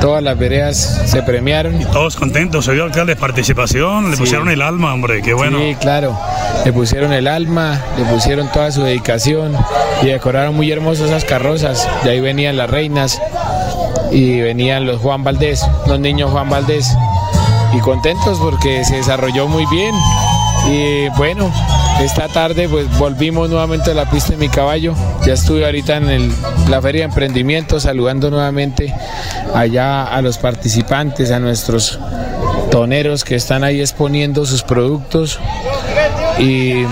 todas 0.00 0.22
las 0.22 0.38
veredas 0.38 1.02
se 1.06 1.22
premiaron. 1.22 1.80
Y 1.80 1.84
todos 1.86 2.16
contentos, 2.16 2.64
se 2.64 2.72
vio 2.72 2.84
alcalde 2.84 3.14
de 3.14 3.20
participación, 3.20 4.10
le 4.10 4.16
pusieron 4.16 4.48
el 4.48 4.62
alma, 4.62 4.92
hombre, 4.92 5.22
qué 5.22 5.34
bueno. 5.34 5.58
Sí, 5.58 5.76
claro, 5.80 6.18
le 6.64 6.72
pusieron 6.72 7.12
el 7.12 7.26
alma, 7.26 7.80
le 7.96 8.04
pusieron 8.04 8.50
toda 8.52 8.70
su 8.70 8.82
dedicación 8.82 9.56
y 10.02 10.06
decoraron 10.06 10.54
muy 10.54 10.70
hermosas 10.70 11.08
esas 11.08 11.24
carrozas. 11.24 11.88
De 12.04 12.10
ahí 12.10 12.20
venían 12.20 12.56
las 12.56 12.70
reinas 12.70 13.20
y 14.10 14.40
venían 14.40 14.86
los 14.86 15.00
Juan 15.00 15.24
Valdés, 15.24 15.66
los 15.86 16.00
niños 16.00 16.30
Juan 16.30 16.48
Valdés. 16.48 16.96
Y 17.74 17.80
contentos 17.80 18.38
porque 18.38 18.84
se 18.84 18.96
desarrolló 18.96 19.46
muy 19.46 19.66
bien. 19.66 19.94
Y 20.70 21.08
bueno, 21.16 21.52
esta 22.00 22.28
tarde 22.28 22.68
pues 22.68 22.86
volvimos 22.98 23.50
nuevamente 23.50 23.90
a 23.90 23.94
la 23.94 24.10
pista 24.10 24.30
de 24.30 24.38
mi 24.38 24.48
caballo. 24.48 24.94
Ya 25.26 25.34
estuve 25.34 25.64
ahorita 25.64 25.96
en 25.96 26.32
la 26.68 26.80
feria 26.80 27.02
de 27.02 27.06
emprendimiento 27.06 27.80
saludando 27.80 28.30
nuevamente 28.30 28.94
allá 29.54 30.04
a 30.04 30.22
los 30.22 30.38
participantes, 30.38 31.30
a 31.30 31.38
nuestros 31.38 31.98
toneros 32.70 33.24
que 33.24 33.34
están 33.34 33.64
ahí 33.64 33.80
exponiendo 33.80 34.44
sus 34.44 34.62
productos 34.62 35.38
y 36.38 36.84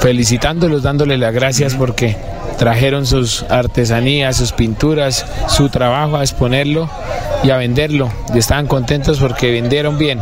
felicitándolos, 0.00 0.82
dándoles 0.82 1.18
las 1.18 1.32
gracias 1.32 1.74
porque 1.74 2.16
trajeron 2.58 3.06
sus 3.06 3.44
artesanías, 3.48 4.36
sus 4.36 4.52
pinturas, 4.52 5.26
su 5.48 5.68
trabajo 5.68 6.16
a 6.16 6.22
exponerlo 6.22 6.88
y 7.42 7.50
a 7.50 7.56
venderlo. 7.56 8.10
Y 8.34 8.38
estaban 8.38 8.66
contentos 8.66 9.18
porque 9.18 9.50
vendieron 9.50 9.98
bien. 9.98 10.20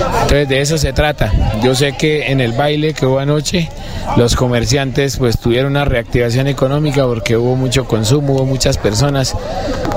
Entonces 0.00 0.48
de 0.48 0.60
eso 0.60 0.78
se 0.78 0.92
trata. 0.92 1.32
Yo 1.62 1.74
sé 1.74 1.92
que 1.96 2.30
en 2.30 2.40
el 2.40 2.52
baile 2.52 2.94
que 2.94 3.06
hubo 3.06 3.18
anoche 3.18 3.68
los 4.16 4.36
comerciantes 4.36 5.16
pues 5.16 5.38
tuvieron 5.38 5.72
una 5.72 5.84
reactivación 5.84 6.46
económica 6.46 7.04
porque 7.04 7.36
hubo 7.36 7.56
mucho 7.56 7.86
consumo, 7.86 8.34
hubo 8.34 8.46
muchas 8.46 8.78
personas 8.78 9.34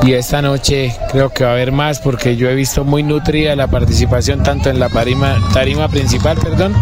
y 0.04 0.14
esta 0.14 0.42
noche 0.42 0.96
creo 1.12 1.30
que 1.30 1.44
va 1.44 1.52
a 1.52 1.54
haber 1.54 1.72
más 1.72 2.00
porque 2.00 2.36
yo 2.36 2.50
he 2.50 2.56
visto 2.56 2.84
muy 2.84 3.04
nutrida 3.04 3.56
la 3.56 3.68
participación 3.68 4.44
tanto 4.44 4.70
en 4.70 4.80
la 4.80 4.90
tarima, 4.90 5.38
tarima 5.54 5.88
principal, 5.88 6.38
perdón, 6.38 6.74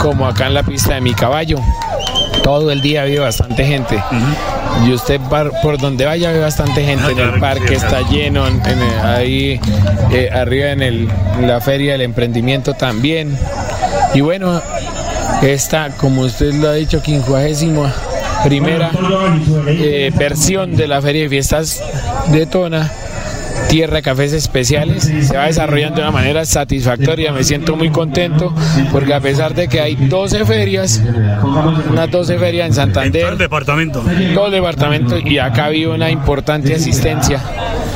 como 0.00 0.26
acá 0.26 0.46
en 0.46 0.54
la 0.54 0.62
pista 0.62 0.94
de 0.94 1.00
mi 1.00 1.14
caballo. 1.14 1.58
Todo 2.42 2.70
el 2.70 2.80
día 2.80 3.02
había 3.02 3.22
bastante 3.22 3.64
gente. 3.64 4.02
Y 4.86 4.92
usted 4.92 5.20
por 5.62 5.78
donde 5.78 6.04
vaya 6.04 6.32
ve 6.32 6.40
bastante 6.40 6.84
gente 6.84 7.12
en 7.12 7.18
el 7.18 7.40
parque, 7.40 7.74
está 7.74 8.00
lleno, 8.08 8.44
ahí 9.02 9.60
eh, 10.12 10.30
arriba 10.32 10.70
en, 10.70 10.82
el, 10.82 11.08
la 11.42 11.60
feria 11.60 11.92
del 11.92 12.02
emprendimiento 12.02 12.74
también. 12.74 13.36
Y 14.14 14.20
bueno, 14.20 14.62
esta, 15.42 15.90
como 15.90 16.22
usted 16.22 16.54
lo 16.54 16.68
ha 16.68 16.74
dicho, 16.74 17.02
quincuagésima 17.02 17.92
primera 18.44 18.90
eh, 19.66 20.12
versión 20.16 20.76
de 20.76 20.86
la 20.86 21.02
feria 21.02 21.22
de 21.22 21.28
fiestas 21.28 21.82
de 22.30 22.46
Tona 22.46 22.90
Tierra 23.68 24.02
Cafés 24.02 24.32
Especiales. 24.32 25.04
Se 25.04 25.36
va 25.36 25.46
desarrollando 25.46 25.96
de 25.96 26.02
una 26.02 26.10
manera 26.10 26.44
satisfactoria. 26.44 27.32
Me 27.32 27.44
siento 27.44 27.76
muy 27.76 27.90
contento 27.90 28.54
porque 28.92 29.14
a 29.14 29.20
pesar 29.20 29.54
de 29.54 29.68
que 29.68 29.80
hay 29.80 29.94
12 29.94 30.44
ferias, 30.44 31.02
unas 31.90 32.10
12 32.10 32.38
ferias 32.38 32.68
en 32.68 32.74
Santander. 32.74 33.22
todo 33.22 33.32
el 33.32 33.38
departamento. 33.38 34.04
Todo 34.34 34.46
el 34.46 34.52
departamento 34.52 35.18
y 35.18 35.38
acá 35.38 35.66
había 35.66 35.90
una 35.90 36.10
importante 36.10 36.74
asistencia. 36.74 37.42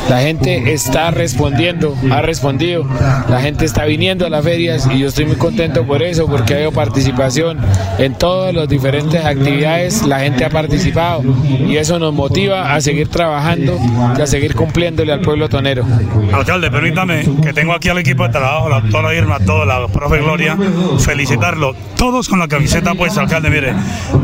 La 0.09 0.21
gente 0.21 0.73
está 0.73 1.11
respondiendo, 1.11 1.97
ha 2.11 2.23
respondido. 2.23 2.85
La 3.29 3.41
gente 3.41 3.65
está 3.65 3.85
viniendo 3.85 4.27
a 4.27 4.31
las 4.31 4.45
ferias 4.45 4.89
y 4.93 4.99
yo 4.99 5.09
estoy 5.09 5.25
muy 5.25 5.37
contento 5.37 5.87
por 5.87 6.03
eso, 6.03 6.27
porque 6.27 6.53
ha 6.53 6.57
habido 6.57 6.73
participación 6.73 7.59
en 7.99 8.15
todas 8.15 8.55
las 8.55 8.69
diferentes 8.69 9.25
actividades. 9.25 10.03
La 10.07 10.21
gente 10.21 10.45
ha 10.45 10.51
participado 10.51 11.23
y 11.67 11.77
eso 11.77 11.99
nos 11.99 12.13
motiva 12.13 12.75
a 12.75 12.81
seguir 12.81 13.09
trabajando 13.09 13.79
y 14.17 14.21
a 14.21 14.27
seguir 14.27 14.55
cumpliéndole 14.55 15.13
al 15.13 15.21
pueblo 15.21 15.49
tonero. 15.49 15.85
Alcalde, 16.33 16.71
permítame 16.71 17.25
que 17.43 17.53
tengo 17.53 17.73
aquí 17.73 17.89
al 17.89 17.99
equipo 17.99 18.25
de 18.25 18.31
trabajo, 18.31 18.69
la 18.69 18.81
doctora 18.81 19.15
Irma, 19.15 19.39
toda 19.41 19.65
la 19.65 19.89
profe 19.89 20.19
Gloria, 20.19 20.57
felicitarlo. 20.99 21.75
Todos 21.97 22.29
con 22.29 22.41
la 22.41 22.49
camiseta 22.49 22.95
puesta, 22.95 23.21
alcalde, 23.21 23.49
mire, 23.49 23.75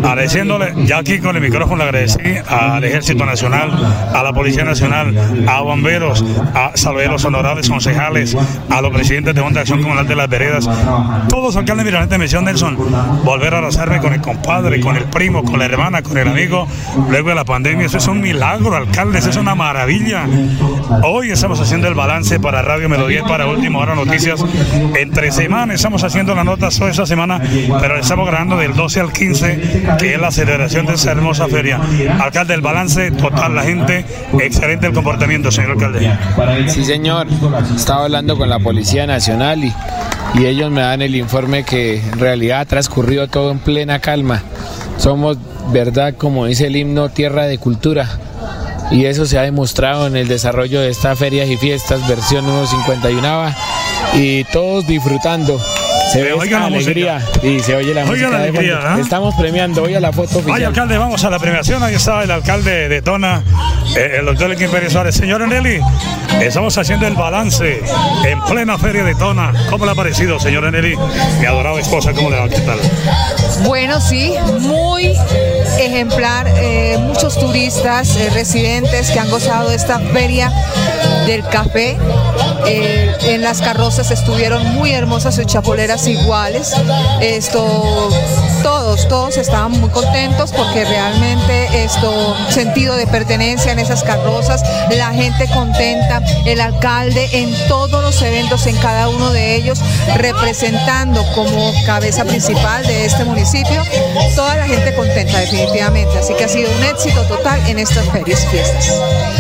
agradeciéndole, 0.03 0.75
ya 0.85 0.99
aquí 0.99 1.21
con 1.21 1.37
el 1.37 1.43
micrófono 1.43 1.77
le 1.77 1.85
agradecí 1.85 2.19
al 2.49 2.83
Ejército 2.83 3.25
Nacional, 3.25 3.71
a 4.13 4.23
la 4.23 4.33
Policía 4.33 4.65
Nacional, 4.65 5.17
a 5.47 5.63
bomberos, 5.69 6.25
a 6.55 6.71
salveros 6.75 7.23
honorables, 7.27 7.69
concejales, 7.69 8.35
a 8.71 8.81
los 8.81 8.91
presidentes 8.91 9.35
de 9.35 9.43
Junta 9.43 9.59
de 9.59 9.61
Acción 9.61 9.83
Comunal 9.83 10.09
de 10.09 10.17
las 10.17 10.27
Veredas, 10.27 10.67
todos 11.29 11.57
alcaldes 11.57 11.85
Miralete 11.85 12.17
mención 12.17 12.47
Nelson, 12.47 12.79
volver 13.23 13.53
a 13.53 13.59
abrazarme 13.59 13.99
con 13.99 14.15
el 14.15 14.23
compadre, 14.23 14.81
con 14.81 14.97
el 14.97 15.05
primo, 15.05 15.45
con 15.45 15.59
la 15.59 15.67
hermana, 15.67 16.01
con 16.01 16.17
el 16.17 16.27
amigo, 16.27 16.67
luego 17.11 17.29
de 17.29 17.35
la 17.35 17.45
pandemia, 17.45 17.85
eso 17.85 17.99
es 17.99 18.09
un 18.09 18.23
milagro, 18.23 18.75
alcalde, 18.75 19.19
eso 19.19 19.29
es 19.29 19.37
una 19.37 19.55
maravilla. 19.55 20.25
Hoy 21.03 21.33
estamos 21.33 21.61
haciendo 21.61 21.87
el 21.87 21.95
balance 21.95 22.41
para 22.41 22.63
Radio 22.63 22.89
Melodía 22.89 23.25
para 23.25 23.47
Última 23.47 23.81
Hora 23.81 23.95
Noticias. 23.95 24.43
Entre 24.99 25.31
semanas 25.33 25.75
estamos 25.77 26.03
haciendo 26.03 26.35
la 26.35 26.45
nota 26.45 26.71
toda 26.71 26.91
esa 26.91 27.05
semana, 27.05 27.43
pero 27.79 27.99
estamos 27.99 28.27
grabando 28.27 28.57
del 28.57 28.75
12 28.75 29.01
al 29.01 29.13
15, 29.13 29.97
que 29.99 30.15
es 30.15 30.21
la 30.21 30.31
celebración 30.31 30.87
de 30.87 30.95
esa 30.95 31.11
hermosa 31.11 31.47
feria. 31.47 31.79
Alcalde, 32.21 32.55
el 32.55 32.63
balance 32.63 33.11
total, 33.11 33.55
la 33.55 33.65
gente, 33.65 34.07
excelente 34.41 34.87
el 34.87 34.95
comportamiento 34.95 35.51
señor 35.59 35.71
alcalde. 35.73 36.69
Sí, 36.69 36.85
señor. 36.85 37.27
Estaba 37.75 38.05
hablando 38.05 38.37
con 38.37 38.49
la 38.49 38.59
Policía 38.59 39.07
Nacional 39.07 39.65
y, 39.65 39.73
y 40.35 40.47
ellos 40.47 40.71
me 40.71 40.83
dan 40.83 41.03
el 41.03 41.15
informe 41.15 41.65
que 41.65 42.01
en 42.01 42.19
realidad 42.19 42.61
ha 42.61 42.65
transcurrido 42.65 43.29
todo 43.29 43.51
en 43.51 43.59
plena 43.59 43.99
calma. 43.99 44.43
Somos, 44.99 45.37
verdad, 45.73 46.15
como 46.17 46.47
dice 46.47 46.67
el 46.67 46.77
himno, 46.77 47.09
tierra 47.09 47.47
de 47.47 47.59
cultura. 47.59 48.09
Y 48.91 49.05
eso 49.05 49.27
se 49.27 49.39
ha 49.39 49.43
demostrado 49.43 50.07
en 50.07 50.17
el 50.17 50.29
desarrollo 50.29 50.81
de 50.81 50.89
estas 50.89 51.19
ferias 51.19 51.49
y 51.49 51.57
fiestas, 51.57 52.09
versión 52.09 52.45
151 52.47 53.55
y 54.15 54.45
todos 54.45 54.87
disfrutando 54.87 55.61
se 56.11 56.23
ve 56.23 56.35
la 56.51 56.67
alegría 56.67 57.23
y 57.43 57.61
se 57.61 57.77
oye 57.77 57.93
la 57.93 58.05
música. 58.05 58.31
La 58.31 58.39
alegría, 58.39 58.97
¿eh? 58.97 59.01
Estamos 59.01 59.35
premiando 59.35 59.83
hoy 59.83 59.95
a 59.95 60.01
la 60.01 60.13
foto 60.13 60.39
oficial. 60.39 60.53
Vaya 60.53 60.69
alcalde, 60.69 60.99
vamos 60.99 61.25
a 61.25 61.31
la 61.31 61.39
premiación. 61.39 61.83
Ahí 61.83 61.95
está 61.95 62.23
el 62.23 62.31
alcalde 62.31 62.89
de 62.89 63.03
Tona, 63.03 63.43
eh, 63.97 64.17
el 64.19 64.27
doctor 64.27 64.51
Elkin 64.51 64.71
Pérez 64.71 64.93
Suárez. 64.93 65.15
Señor 65.15 65.43
Eneli, 65.43 65.81
estamos 66.41 66.77
haciendo 66.79 67.07
el 67.07 67.15
balance 67.15 67.83
en 68.25 68.41
plena 68.45 68.79
feria 68.79 69.05
de 69.05 69.15
Tona. 69.15 69.53
¿Cómo 69.71 69.85
le 69.85 69.93
ha 69.93 69.95
parecido, 69.95 70.41
señor 70.41 70.65
Eneli? 70.65 70.97
Mi 71.41 71.47
adorada 71.47 71.79
esposa, 71.79 72.13
¿cómo 72.13 72.31
le 72.31 72.39
va? 72.39 72.49
¿Qué 72.49 72.61
tal? 72.61 72.79
Bueno, 73.65 74.01
sí, 74.01 74.35
muy 74.61 75.15
ejemplar. 75.79 76.47
Eh, 76.57 76.97
muchos 77.01 77.39
turistas, 77.39 78.17
residentes 78.33 79.11
que 79.11 79.19
han 79.19 79.31
gozado 79.31 79.69
de 79.71 79.77
esta 79.77 79.99
feria 79.99 80.53
del 81.27 81.45
café. 81.49 81.99
en 82.67 83.43
las 83.43 83.61
carrozas 83.61 84.11
estuvieron 84.11 84.65
muy 84.75 84.93
hermosas 84.93 85.35
sus 85.35 85.47
chapoleras 85.47 85.98
iguales. 86.07 86.75
Esto, 87.21 88.09
todos, 88.97 89.37
estaban 89.37 89.73
muy 89.73 89.91
contentos 89.91 90.53
porque 90.53 90.85
realmente 90.85 91.85
esto, 91.85 92.35
sentido 92.49 92.97
de 92.97 93.07
pertenencia 93.07 93.73
en 93.73 93.79
esas 93.79 94.03
carrozas, 94.03 94.63
la 94.91 95.11
gente 95.13 95.47
contenta, 95.53 96.23
el 96.47 96.61
alcalde 96.61 97.29
en 97.33 97.55
todos 97.69 98.03
los 98.03 98.23
eventos, 98.23 98.67
en 98.67 98.77
cada 98.79 99.09
uno 99.09 99.31
de 99.31 99.57
ellos, 99.57 99.83
representando 100.17 101.23
como 101.35 101.73
cabeza 101.85 102.25
principal 102.25 102.87
de 102.87 103.05
este 103.05 103.25
municipio, 103.25 103.83
toda 104.35 104.57
la 104.57 104.67
gente 104.67 104.95
contenta 104.95 105.39
definitivamente. 105.41 106.19
Así 106.19 106.35
que 106.35 106.45
ha 106.45 106.49
sido 106.49 106.71
un 106.71 106.85
éxito 106.85 107.23
total 107.25 107.61
en 107.69 107.79
estas 107.79 108.09
ferias 108.09 108.47
fiestas. 108.47 108.95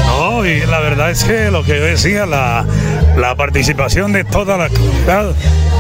No, 0.06 0.44
y 0.44 0.60
la 0.66 0.80
verdad 0.80 1.10
es 1.10 1.24
que 1.24 1.50
lo 1.50 1.64
que 1.64 1.74
decía, 1.74 2.26
la, 2.26 2.66
la 3.16 3.34
participación 3.34 4.12
de 4.12 4.24
toda 4.24 4.58
la 4.58 4.68
comunidad, 4.68 5.32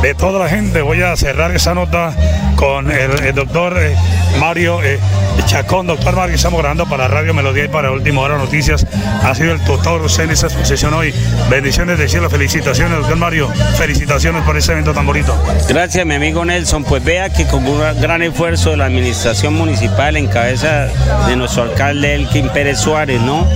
de 0.02 0.14
toda 0.14 0.38
la 0.38 0.48
gente, 0.48 0.80
voy 0.80 1.02
a 1.02 1.16
cerrar 1.16 1.54
esa 1.54 1.74
nota 1.74 2.14
con 2.58 2.90
el, 2.90 3.34
doctor 3.34 3.57
eh, 3.66 3.96
Mario 4.38 4.80
eh, 4.84 5.00
Chacón, 5.46 5.88
doctor 5.88 6.14
Mario, 6.14 6.36
estamos 6.36 6.60
grabando 6.60 6.86
para 6.86 7.08
Radio 7.08 7.34
Melodía 7.34 7.64
y 7.64 7.68
para 7.68 7.90
Última 7.90 8.20
Hora 8.20 8.38
Noticias. 8.38 8.86
Ha 9.24 9.34
sido 9.34 9.52
el 9.52 9.60
tutor 9.60 10.00
usted 10.02 10.24
en 10.24 10.30
esta 10.30 10.46
exposición 10.46 10.94
hoy. 10.94 11.12
Bendiciones 11.50 11.98
de 11.98 12.08
cielo, 12.08 12.30
felicitaciones, 12.30 12.98
doctor 12.98 13.16
Mario. 13.16 13.48
Felicitaciones 13.76 14.42
por 14.44 14.56
ese 14.56 14.72
evento 14.72 14.92
tan 14.92 15.06
bonito. 15.06 15.36
Gracias, 15.68 16.06
mi 16.06 16.14
amigo 16.14 16.44
Nelson. 16.44 16.84
Pues 16.84 17.02
vea 17.02 17.30
que 17.30 17.46
con 17.46 17.66
un 17.66 17.80
gran 18.00 18.22
esfuerzo 18.22 18.70
de 18.70 18.76
la 18.76 18.86
administración 18.86 19.54
municipal 19.54 20.16
en 20.16 20.28
cabeza 20.28 20.88
de 21.26 21.36
nuestro 21.36 21.64
alcalde 21.64 22.14
Elkin 22.14 22.50
Pérez 22.50 22.78
Suárez, 22.78 23.20
¿no? 23.20 23.48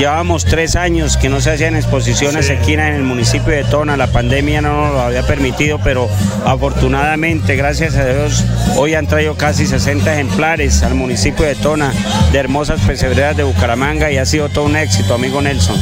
Llevábamos 0.00 0.46
tres 0.46 0.76
años 0.76 1.18
que 1.18 1.28
no 1.28 1.42
se 1.42 1.50
hacían 1.50 1.76
exposiciones 1.76 2.48
aquí 2.48 2.72
en 2.72 2.80
el 2.80 3.02
municipio 3.02 3.52
de 3.52 3.64
Tona. 3.64 3.98
La 3.98 4.06
pandemia 4.06 4.62
no 4.62 4.86
nos 4.86 4.94
lo 4.94 5.00
había 5.02 5.26
permitido, 5.26 5.78
pero 5.84 6.08
afortunadamente, 6.46 7.54
gracias 7.54 7.96
a 7.96 8.06
Dios, 8.06 8.42
hoy 8.76 8.94
han 8.94 9.06
traído 9.06 9.34
casi 9.34 9.66
60 9.66 10.10
ejemplares 10.14 10.82
al 10.84 10.94
municipio 10.94 11.44
de 11.44 11.54
Tona 11.54 11.92
de 12.32 12.38
hermosas 12.38 12.80
pesebreras 12.80 13.36
de 13.36 13.42
Bucaramanga 13.42 14.10
y 14.10 14.16
ha 14.16 14.24
sido 14.24 14.48
todo 14.48 14.64
un 14.64 14.76
éxito, 14.76 15.12
amigo 15.12 15.42
Nelson. 15.42 15.76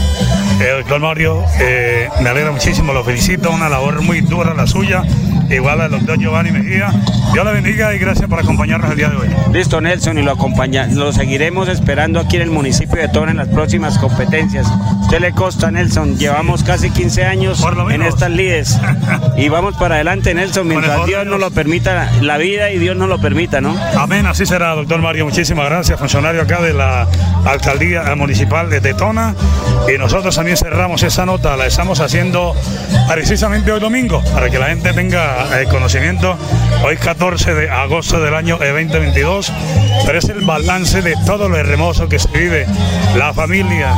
Eh, 0.61 0.73
doctor 0.79 0.99
Mario, 0.99 1.45
eh, 1.61 2.09
me 2.21 2.31
alegra 2.31 2.51
muchísimo, 2.51 2.93
lo 2.93 3.05
felicito, 3.05 3.53
una 3.53 3.69
labor 3.69 4.03
muy 4.03 4.21
dura 4.21 4.53
la 4.53 4.67
suya, 4.67 5.05
igual 5.51 5.81
al 5.81 5.91
doctor 5.91 6.19
Giovanni 6.19 6.51
Mejía. 6.51 6.93
Dios 7.33 7.45
la 7.45 7.53
bendiga 7.53 7.95
y 7.95 7.99
gracias 7.99 8.29
por 8.29 8.41
acompañarnos 8.41 8.91
el 8.91 8.97
día 8.97 9.09
de 9.11 9.17
hoy. 9.17 9.29
Listo, 9.53 9.81
Nelson, 9.81 10.19
y 10.19 10.23
lo 10.23 10.33
acompaña, 10.33 10.87
lo 10.87 11.13
seguiremos 11.13 11.69
esperando 11.69 12.21
aquí 12.21 12.37
en 12.37 12.43
el 12.43 12.51
municipio 12.51 12.97
de 12.97 13.09
Tona 13.09 13.31
en 13.31 13.37
las 13.37 13.49
próximas 13.49 13.99
competencias. 13.99 14.67
Usted 15.03 15.21
le 15.21 15.33
costa, 15.33 15.71
Nelson, 15.71 16.19
llevamos 16.19 16.65
casi 16.65 16.91
15 16.91 17.25
años 17.25 17.65
en 17.91 18.03
estas 18.03 18.31
lides 18.31 18.79
y 19.37 19.49
vamos 19.49 19.77
para 19.77 19.97
adelante, 19.97 20.35
Nelson, 20.35 20.67
mientras 20.69 21.07
Dios 21.07 21.27
nos 21.27 21.39
lo 21.39 21.51
permita, 21.51 22.11
la 22.21 22.39
vida 22.39 22.71
y 22.71 22.79
Dios 22.79 22.97
nos 22.97 23.09
lo 23.09 23.21
permita, 23.21 23.61
¿no? 23.61 23.77
Amén, 23.99 24.27
así 24.27 24.47
será, 24.47 24.75
doctor 24.75 25.01
Mario. 25.01 25.25
Muchísimas 25.25 25.67
gracias, 25.67 25.99
funcionario 25.99 26.43
acá 26.43 26.61
de 26.61 26.73
la 26.73 27.07
alcaldía 27.45 28.15
municipal 28.17 28.71
de 28.71 28.81
Tetona. 28.81 29.35
Y 29.95 29.99
nosotros 29.99 30.35
también 30.35 30.57
cerramos 30.57 31.03
esa 31.03 31.25
nota, 31.25 31.57
la 31.57 31.67
estamos 31.67 32.01
haciendo 32.01 32.55
precisamente 33.11 33.73
hoy 33.73 33.81
domingo, 33.81 34.23
para 34.35 34.51
que 34.51 34.59
la 34.59 34.67
gente 34.67 34.93
tenga 34.93 35.38
eh, 35.39 35.67
conocimiento. 35.71 36.37
Hoy 36.85 36.97
14 36.97 37.55
de 37.55 37.71
agosto 37.71 38.21
del 38.21 38.35
año 38.35 38.59
2022, 38.59 39.53
pero 40.07 40.19
es 40.19 40.29
el 40.29 40.41
balance 40.41 41.03
de 41.03 41.15
todo 41.27 41.49
lo 41.49 41.57
hermoso 41.57 42.09
que 42.09 42.19
se 42.19 42.29
vive, 42.29 42.67
la 43.17 43.33
familia, 43.33 43.95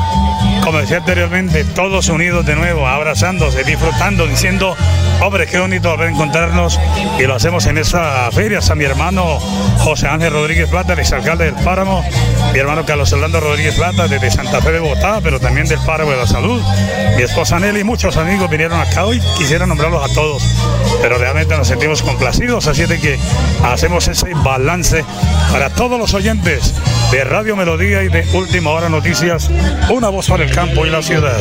como 0.62 0.78
decía 0.78 0.98
anteriormente, 0.98 1.64
todos 1.64 2.08
unidos 2.08 2.44
de 2.46 2.56
nuevo, 2.56 2.86
abrazándose, 2.86 3.64
disfrutando, 3.64 4.26
diciendo, 4.26 4.76
hombre, 5.22 5.46
qué 5.46 5.58
bonito 5.58 5.90
volver 5.90 6.08
a 6.08 6.10
encontrarnos 6.10 6.78
y 7.18 7.22
lo 7.24 7.34
hacemos 7.34 7.66
en 7.66 7.78
esa 7.78 8.30
feria. 8.32 8.58
Está 8.58 8.74
mi 8.74 8.84
hermano 8.84 9.38
José 9.78 10.08
Ángel 10.08 10.32
Rodríguez 10.32 10.68
Plata, 10.68 10.94
el 10.94 10.98
exalcalde 10.98 11.44
del 11.44 11.54
Páramo, 11.64 12.04
mi 12.52 12.58
hermano 12.58 12.84
Carlos 12.84 13.12
Orlando 13.12 13.40
Rodríguez 13.40 13.74
Plata, 13.74 14.08
desde 14.08 14.30
Santa 14.30 14.60
Fe 14.60 14.72
de 14.72 14.80
Bogotá, 14.80 15.20
pero 15.22 15.40
también 15.40 15.66
del 15.66 15.78
Páramo 15.80 16.10
de 16.10 16.16
la 16.16 16.26
Salud, 16.26 16.62
mi 17.16 17.22
esposa 17.22 17.58
Nelly, 17.58 17.84
muchos 17.84 18.16
amigos 18.16 18.48
vinieron 18.50 18.80
acá 18.80 19.04
hoy, 19.04 19.20
quisiera 19.36 19.66
nombrarlos 19.66 20.10
a 20.10 20.14
todos, 20.14 20.42
pero 21.02 21.18
realmente 21.18 21.56
nos 21.56 21.68
sentimos 21.68 22.02
complacidos, 22.02 22.66
así 22.66 22.86
de 22.86 23.00
que 23.00 23.18
hacemos 23.64 24.08
ese 24.08 24.32
balance 24.34 25.04
para 25.52 25.70
todos 25.70 25.98
los 25.98 26.14
oyentes 26.14 26.74
de 27.10 27.24
Radio 27.24 27.56
Melodía 27.56 28.02
y 28.02 28.08
de 28.08 28.26
Última 28.34 28.70
Hora 28.70 28.88
Noticias, 28.88 29.50
una 29.90 30.08
voz 30.08 30.28
para 30.28 30.44
el 30.44 30.50
campo 30.50 30.86
y 30.86 30.90
la 30.90 31.02
ciudad. 31.02 31.40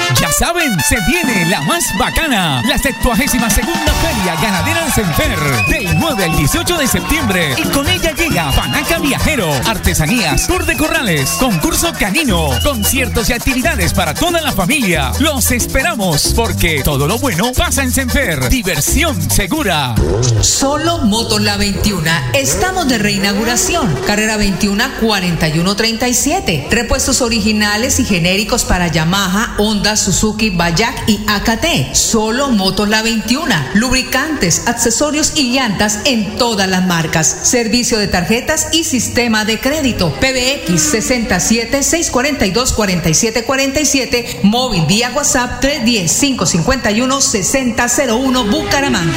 Ya 0.21 0.31
saben, 0.31 0.77
se 0.87 0.97
viene 1.07 1.47
la 1.47 1.61
más 1.61 1.83
bacana, 1.97 2.61
la 2.67 2.77
72 2.77 3.51
segunda 3.51 3.91
Feria 3.93 4.35
Ganadera 4.39 4.85
de 4.85 4.91
Senfer, 4.91 5.39
del 5.67 5.97
9 5.97 6.25
al 6.25 6.37
18 6.37 6.77
de 6.77 6.87
septiembre. 6.87 7.55
Y 7.57 7.63
con 7.69 7.89
ella 7.89 8.11
llega 8.11 8.51
Panaca 8.51 8.99
Viajero, 8.99 9.51
artesanías, 9.65 10.45
tour 10.45 10.67
de 10.67 10.77
corrales, 10.77 11.31
concurso 11.39 11.91
canino, 11.97 12.49
conciertos 12.63 13.29
y 13.29 13.33
actividades 13.33 13.93
para 13.93 14.13
toda 14.13 14.41
la 14.41 14.51
familia. 14.51 15.11
Los 15.19 15.49
esperamos, 15.51 16.33
porque 16.35 16.83
todo 16.83 17.07
lo 17.07 17.17
bueno 17.17 17.51
pasa 17.57 17.81
en 17.81 17.91
Senfer. 17.91 18.47
Diversión 18.47 19.19
segura. 19.31 19.95
Solo 20.41 20.99
Motor 20.99 21.41
La 21.41 21.57
21. 21.57 22.07
Estamos 22.33 22.87
de 22.87 22.99
reinauguración. 22.99 23.91
Carrera 24.05 24.37
21 24.37 24.83
4137. 24.99 26.67
Repuestos 26.69 27.21
originales 27.21 27.99
y 27.99 28.05
genéricos 28.05 28.65
para 28.65 28.87
Yamaha, 28.87 29.50
Honda, 29.57 29.95
Suzuki, 29.95 30.49
Bayak 30.49 31.07
y 31.07 31.19
AKT. 31.27 31.93
Solo 31.93 32.49
Motor 32.49 32.89
La 32.89 33.01
21. 33.01 33.53
Lubricantes, 33.73 34.67
accesorios 34.67 35.33
y 35.35 35.53
llantas 35.53 35.99
en 36.05 36.35
todas 36.37 36.67
las 36.67 36.85
marcas. 36.85 37.37
Servicio 37.43 37.97
de 37.97 38.07
tarjetas 38.07 38.69
y 38.71 38.83
sistema 38.83 39.45
de 39.45 39.59
crédito. 39.59 40.13
PBX 40.13 40.81
67 40.81 41.83
642 41.83 42.73
4747. 42.73 44.39
Móvil 44.43 44.85
vía 44.85 45.11
WhatsApp 45.15 45.59
310 45.61 46.19
551 46.19 47.21
6001 47.21 48.45
Bucaramanga. 48.45 49.13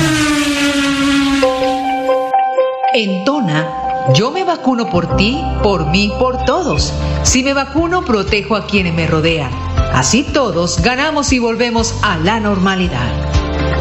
En 2.94 3.25
Dona, 3.25 4.12
yo 4.14 4.31
me 4.31 4.44
vacuno 4.44 4.88
por 4.88 5.16
ti, 5.16 5.42
por 5.62 5.87
mí, 5.87 6.12
por 6.18 6.44
todos. 6.44 6.92
Si 7.25 7.42
me 7.42 7.53
vacuno, 7.53 8.05
protejo 8.05 8.55
a 8.55 8.66
quienes 8.66 8.94
me 8.94 9.07
rodean. 9.07 9.63
Así 9.94 10.24
todos 10.24 10.83
ganamos 10.83 11.33
y 11.33 11.38
volvemos 11.38 11.94
a 12.02 12.18
la 12.18 12.40
normalidad. 12.40 13.09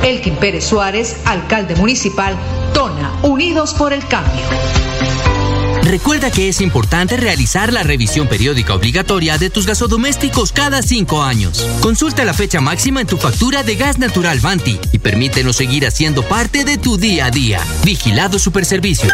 Elkin 0.04 0.36
Pérez 0.36 0.64
Suárez, 0.64 1.18
alcalde 1.26 1.76
municipal, 1.76 2.38
Tona, 2.72 3.12
Unidos 3.24 3.74
por 3.74 3.94
el 3.94 4.06
Cambio. 4.08 4.44
Recuerda 5.82 6.30
que 6.30 6.50
es 6.50 6.62
importante 6.62 7.18
realizar 7.18 7.74
la 7.74 7.82
revisión 7.82 8.28
periódica 8.28 8.76
obligatoria 8.76 9.40
de 9.40 9.50
tus 9.50 9.66
gasodomésticos 9.66 10.52
cada 10.52 10.84
cinco 10.84 11.24
años. 11.24 11.68
Consulta 11.82 12.24
la 12.24 12.34
fecha 12.36 12.62
máxima 12.62 13.02
en 13.02 13.08
tu 13.08 13.18
factura 13.18 13.64
de 13.64 13.76
gas 13.76 13.98
natural 13.98 14.40
Banti 14.40 14.80
y 14.92 15.00
permítenos 15.00 15.56
seguir 15.56 15.88
haciendo 15.88 16.22
parte 16.22 16.64
de 16.64 16.78
tu 16.78 16.98
día 16.98 17.26
a 17.26 17.32
día. 17.32 17.60
Vigilado 17.84 18.38
Superservicios. 18.38 19.14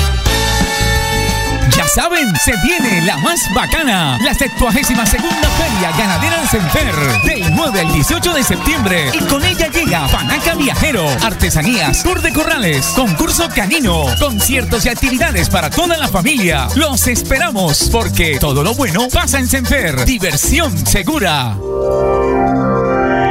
Ya 1.81 1.87
saben, 1.87 2.31
se 2.45 2.53
viene 2.63 3.01
la 3.07 3.17
más 3.17 3.39
bacana, 3.55 4.19
la 4.23 4.35
72 4.35 5.09
segunda 5.09 5.49
Feria 5.49 5.91
Ganadera 5.97 6.39
de 6.39 6.47
Senfer, 6.47 6.95
del 7.25 7.55
9 7.55 7.79
al 7.79 7.91
18 7.91 8.33
de 8.35 8.43
septiembre. 8.43 9.09
Y 9.13 9.19
con 9.21 9.43
ella 9.43 9.67
llega 9.67 10.07
Panaca 10.09 10.53
Viajero, 10.53 11.09
artesanías, 11.23 12.03
tour 12.03 12.21
de 12.21 12.31
corrales, 12.33 12.85
concurso 12.95 13.49
canino, 13.49 14.05
conciertos 14.19 14.85
y 14.85 14.89
actividades 14.89 15.49
para 15.49 15.71
toda 15.71 15.97
la 15.97 16.07
familia. 16.07 16.67
Los 16.75 17.07
esperamos, 17.07 17.89
porque 17.91 18.37
todo 18.39 18.63
lo 18.63 18.75
bueno 18.75 19.07
pasa 19.11 19.39
en 19.39 19.47
Senfer. 19.47 20.05
Diversión 20.05 20.85
segura. 20.85 21.57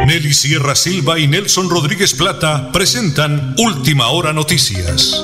Nelly 0.09 0.35
Sierra 0.35 0.75
Silva 0.75 1.21
y 1.21 1.29
Nelson 1.29 1.71
Rodríguez 1.71 2.15
Plata 2.15 2.73
presentan 2.73 3.55
Última 3.59 4.09
Hora 4.09 4.33
Noticias. 4.33 5.23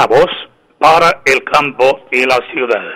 Una 0.00 0.06
voz 0.06 0.30
para 0.78 1.20
el 1.26 1.44
campo 1.44 2.06
y 2.10 2.24
la 2.24 2.38
ciudad. 2.54 2.94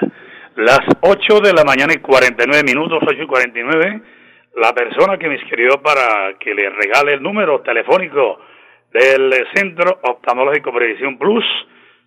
Las 0.56 0.80
8 1.02 1.40
de 1.40 1.52
la 1.52 1.62
mañana 1.62 1.92
y 1.92 1.98
49 1.98 2.62
minutos, 2.64 2.98
8 3.06 3.24
y 3.24 3.26
49. 3.26 4.00
La 4.56 4.72
persona 4.72 5.18
que 5.18 5.28
me 5.28 5.34
escribió 5.34 5.82
para 5.82 6.32
que 6.40 6.54
le 6.54 6.70
regale 6.70 7.12
el 7.12 7.22
número 7.22 7.60
telefónico 7.60 8.40
del 8.90 9.34
Centro 9.54 10.00
Oftalmológico 10.00 10.72
Previsión 10.72 11.18
Plus 11.18 11.44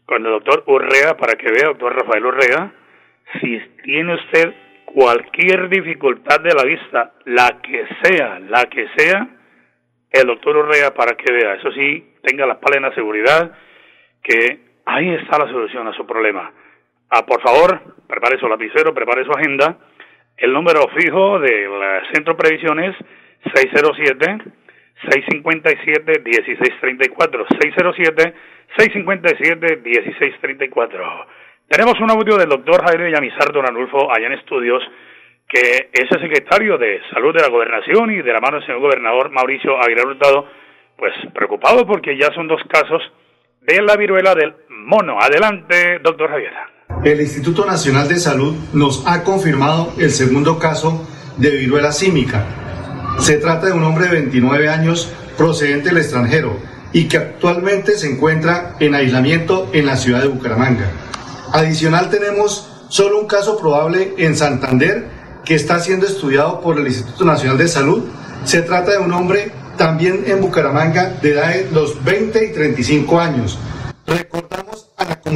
con 0.07 0.25
el 0.25 0.31
doctor 0.31 0.63
Urrea 0.65 1.15
para 1.15 1.35
que 1.35 1.51
vea, 1.51 1.67
doctor 1.67 1.95
Rafael 1.95 2.25
Urrea, 2.25 2.71
si 3.39 3.61
tiene 3.83 4.15
usted 4.15 4.51
cualquier 4.85 5.69
dificultad 5.69 6.39
de 6.39 6.55
la 6.55 6.63
vista, 6.63 7.11
la 7.25 7.61
que 7.61 7.85
sea, 8.01 8.39
la 8.39 8.63
que 8.65 8.87
sea, 8.97 9.27
el 10.09 10.25
doctor 10.25 10.57
Urrea 10.57 10.95
para 10.95 11.15
que 11.15 11.31
vea. 11.31 11.53
Eso 11.53 11.71
sí, 11.73 12.15
tenga 12.23 12.47
la 12.47 12.59
plena 12.59 12.91
seguridad 12.95 13.51
que 14.23 14.66
ahí 14.87 15.09
está 15.09 15.37
la 15.37 15.51
solución 15.51 15.87
a 15.87 15.93
su 15.93 16.05
problema. 16.05 16.51
Ah, 17.09 17.25
por 17.25 17.41
favor, 17.41 17.81
prepare 18.07 18.39
su 18.39 18.47
lapicero, 18.47 18.93
prepare 18.93 19.25
su 19.25 19.31
agenda. 19.31 19.77
El 20.37 20.53
número 20.53 20.87
fijo 20.95 21.39
del 21.39 21.71
Centro 22.13 22.35
Previsiones 22.37 22.95
607 23.53 24.37
657 25.09 26.21
1634 26.23 27.45
607 27.59 28.33
657 28.77 29.77
1634. 29.83 31.27
Tenemos 31.67 31.99
un 31.99 32.11
audio 32.11 32.37
del 32.37 32.49
doctor 32.49 32.83
Jairo 32.85 33.09
Yamizar 33.09 33.51
Don 33.51 33.67
Anulfo 33.67 34.11
allá 34.11 34.27
en 34.27 34.33
estudios 34.33 34.81
que 35.47 35.89
es 35.93 36.11
el 36.11 36.21
secretario 36.21 36.77
de 36.77 37.01
Salud 37.13 37.33
de 37.33 37.41
la 37.41 37.49
Gobernación 37.49 38.11
y 38.11 38.21
de 38.21 38.33
la 38.33 38.39
mano 38.39 38.57
del 38.57 38.65
señor 38.65 38.81
gobernador 38.81 39.29
Mauricio 39.31 39.81
Aguilar 39.81 40.07
Hurtado, 40.07 40.49
pues 40.97 41.13
preocupado 41.33 41.87
porque 41.87 42.17
ya 42.17 42.33
son 42.33 42.47
dos 42.47 42.61
casos 42.67 43.01
de 43.61 43.81
la 43.81 43.95
viruela 43.95 44.33
del 44.33 44.53
mono. 44.85 45.21
Adelante, 45.21 45.99
doctor 46.03 46.29
Javier. 46.29 46.51
El 47.03 47.21
Instituto 47.21 47.65
Nacional 47.65 48.07
de 48.07 48.19
Salud 48.19 48.55
nos 48.73 49.03
ha 49.05 49.23
confirmado 49.23 49.93
el 49.97 50.11
segundo 50.11 50.57
caso 50.57 51.05
de 51.37 51.51
viruela 51.51 51.91
símica. 51.91 52.45
Se 53.19 53.37
trata 53.37 53.67
de 53.67 53.73
un 53.73 53.83
hombre 53.83 54.05
de 54.07 54.13
29 54.13 54.69
años 54.69 55.11
procedente 55.37 55.89
del 55.89 55.97
extranjero 55.99 56.57
y 56.93 57.07
que 57.07 57.17
actualmente 57.17 57.97
se 57.97 58.09
encuentra 58.09 58.75
en 58.79 58.95
aislamiento 58.95 59.69
en 59.73 59.85
la 59.85 59.97
ciudad 59.97 60.21
de 60.21 60.27
Bucaramanga. 60.27 60.89
Adicional 61.51 62.09
tenemos 62.09 62.85
solo 62.89 63.19
un 63.19 63.27
caso 63.27 63.57
probable 63.57 64.13
en 64.17 64.35
Santander 64.35 65.07
que 65.45 65.55
está 65.55 65.79
siendo 65.79 66.05
estudiado 66.05 66.61
por 66.61 66.79
el 66.79 66.87
Instituto 66.87 67.25
Nacional 67.25 67.57
de 67.57 67.67
Salud. 67.67 68.03
Se 68.43 68.61
trata 68.61 68.91
de 68.91 68.97
un 68.97 69.13
hombre 69.13 69.51
también 69.77 70.23
en 70.27 70.41
Bucaramanga 70.41 71.09
de 71.21 71.33
edad 71.33 71.53
de 71.53 71.69
los 71.71 72.03
20 72.03 72.45
y 72.45 72.53
35 72.53 73.19
años. 73.19 73.59
Recordamos 74.05 74.66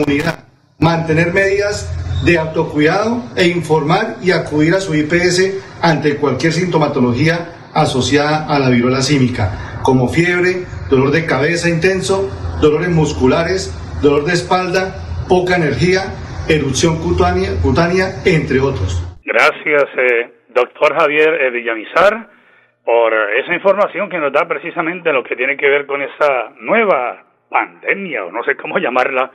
comunidad 0.02 0.46
mantener 0.80 1.34
medidas 1.34 1.86
de 2.26 2.38
autocuidado 2.38 3.24
e 3.38 3.48
informar 3.48 4.16
y 4.22 4.32
acudir 4.32 4.74
a 4.74 4.80
su 4.80 4.96
IPS 4.96 5.82
ante 5.82 6.18
cualquier 6.18 6.54
sintomatología 6.54 7.70
asociada 7.74 8.48
a 8.50 8.60
la 8.60 8.70
viruela 8.70 9.02
símica, 9.02 9.82
como 9.84 10.08
fiebre, 10.08 10.66
dolor 10.90 11.12
de 11.12 11.26
cabeza 11.26 11.70
intenso, 11.70 12.30
dolores 12.62 12.90
musculares, 12.90 13.70
dolor 14.02 14.26
de 14.26 14.34
espalda, 14.34 15.26
poca 15.30 15.56
energía, 15.56 16.02
erupción 16.50 16.98
cutánea, 16.98 17.52
cutánea 17.62 18.22
entre 18.26 18.60
otros. 18.60 19.02
Gracias, 19.24 19.86
eh, 19.98 20.34
doctor 20.50 20.96
Javier 20.98 21.30
eh, 21.42 21.50
Villamizar, 21.52 22.30
por 22.84 23.14
esa 23.38 23.54
información 23.54 24.10
que 24.10 24.18
nos 24.18 24.34
da 24.34 24.48
precisamente 24.48 25.14
lo 25.14 25.24
que 25.24 25.36
tiene 25.36 25.56
que 25.56 25.70
ver 25.70 25.86
con 25.86 26.02
esa 26.02 26.52
nueva 26.60 27.24
pandemia, 27.50 28.26
o 28.26 28.32
no 28.32 28.44
sé 28.44 28.56
cómo 28.56 28.78
llamarla, 28.80 29.32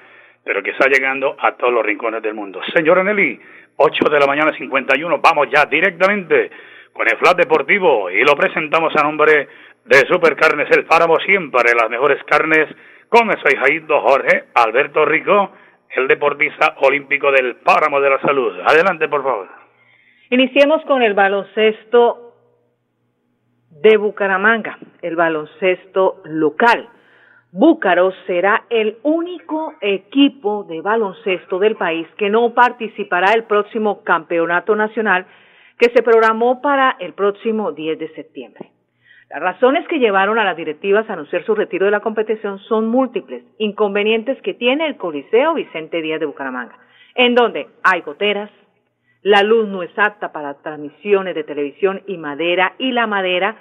pero 0.46 0.62
que 0.62 0.70
está 0.70 0.88
llegando 0.88 1.36
a 1.40 1.56
todos 1.56 1.72
los 1.72 1.84
rincones 1.84 2.22
del 2.22 2.34
mundo. 2.34 2.60
Señora 2.72 3.02
Nelly, 3.02 3.40
8 3.78 4.04
de 4.08 4.20
la 4.20 4.26
mañana 4.26 4.52
51, 4.56 5.18
vamos 5.18 5.48
ya 5.52 5.66
directamente 5.66 6.52
con 6.92 7.04
el 7.08 7.18
Flat 7.18 7.36
Deportivo 7.36 8.08
y 8.08 8.22
lo 8.22 8.36
presentamos 8.36 8.94
a 8.94 9.02
nombre 9.02 9.48
de 9.84 9.96
Supercarnes 10.06 10.70
El 10.70 10.84
Páramo, 10.84 11.18
siempre 11.18 11.74
las 11.74 11.90
mejores 11.90 12.22
carnes, 12.24 12.68
con 13.08 13.28
soy 13.42 13.56
Jaito 13.56 14.00
Jorge 14.00 14.44
Alberto 14.54 15.04
Rico, 15.04 15.50
el 15.90 16.06
deportista 16.06 16.76
olímpico 16.78 17.32
del 17.32 17.56
Páramo 17.56 18.00
de 18.00 18.10
la 18.10 18.20
Salud. 18.20 18.60
Adelante, 18.64 19.08
por 19.08 19.24
favor. 19.24 19.48
Iniciemos 20.30 20.80
con 20.84 21.02
el 21.02 21.14
baloncesto 21.14 22.34
de 23.70 23.96
Bucaramanga, 23.96 24.78
el 25.02 25.16
baloncesto 25.16 26.22
local. 26.24 26.88
Búcaro 27.58 28.12
será 28.26 28.64
el 28.68 28.98
único 29.02 29.72
equipo 29.80 30.64
de 30.64 30.82
baloncesto 30.82 31.58
del 31.58 31.74
país 31.74 32.06
que 32.18 32.28
no 32.28 32.52
participará 32.52 33.32
el 33.32 33.44
próximo 33.44 34.04
campeonato 34.04 34.76
nacional 34.76 35.24
que 35.78 35.88
se 35.88 36.02
programó 36.02 36.60
para 36.60 36.98
el 37.00 37.14
próximo 37.14 37.72
10 37.72 37.98
de 37.98 38.08
septiembre. 38.14 38.72
Las 39.30 39.40
razones 39.40 39.88
que 39.88 39.98
llevaron 39.98 40.38
a 40.38 40.44
las 40.44 40.54
directivas 40.54 41.08
a 41.08 41.14
anunciar 41.14 41.46
su 41.46 41.54
retiro 41.54 41.86
de 41.86 41.92
la 41.92 42.00
competición 42.00 42.58
son 42.58 42.88
múltiples, 42.88 43.42
inconvenientes 43.56 44.36
que 44.42 44.52
tiene 44.52 44.86
el 44.86 44.98
Coliseo 44.98 45.54
Vicente 45.54 46.02
Díaz 46.02 46.20
de 46.20 46.26
Bucaramanga, 46.26 46.76
en 47.14 47.34
donde 47.34 47.68
hay 47.82 48.02
goteras, 48.02 48.50
la 49.22 49.42
luz 49.42 49.66
no 49.66 49.82
es 49.82 49.98
apta 49.98 50.30
para 50.30 50.60
transmisiones 50.60 51.34
de 51.34 51.44
televisión 51.44 52.02
y 52.06 52.18
madera 52.18 52.74
y 52.78 52.92
la 52.92 53.06
madera 53.06 53.56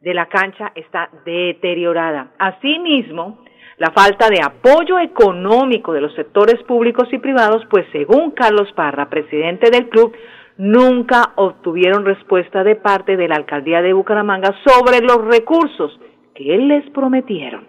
de 0.00 0.14
la 0.14 0.26
cancha 0.26 0.72
está 0.74 1.10
deteriorada. 1.24 2.32
Asimismo, 2.38 3.44
la 3.78 3.90
falta 3.90 4.28
de 4.28 4.40
apoyo 4.42 4.98
económico 4.98 5.92
de 5.92 6.00
los 6.00 6.14
sectores 6.14 6.62
públicos 6.64 7.08
y 7.12 7.18
privados, 7.18 7.62
pues 7.68 7.86
según 7.92 8.30
Carlos 8.30 8.72
Parra, 8.74 9.08
presidente 9.10 9.70
del 9.70 9.88
club, 9.88 10.16
nunca 10.56 11.32
obtuvieron 11.36 12.04
respuesta 12.04 12.64
de 12.64 12.76
parte 12.76 13.16
de 13.16 13.28
la 13.28 13.36
alcaldía 13.36 13.82
de 13.82 13.92
Bucaramanga 13.92 14.54
sobre 14.64 15.00
los 15.00 15.24
recursos 15.26 15.98
que 16.34 16.56
les 16.56 16.88
prometieron. 16.90 17.66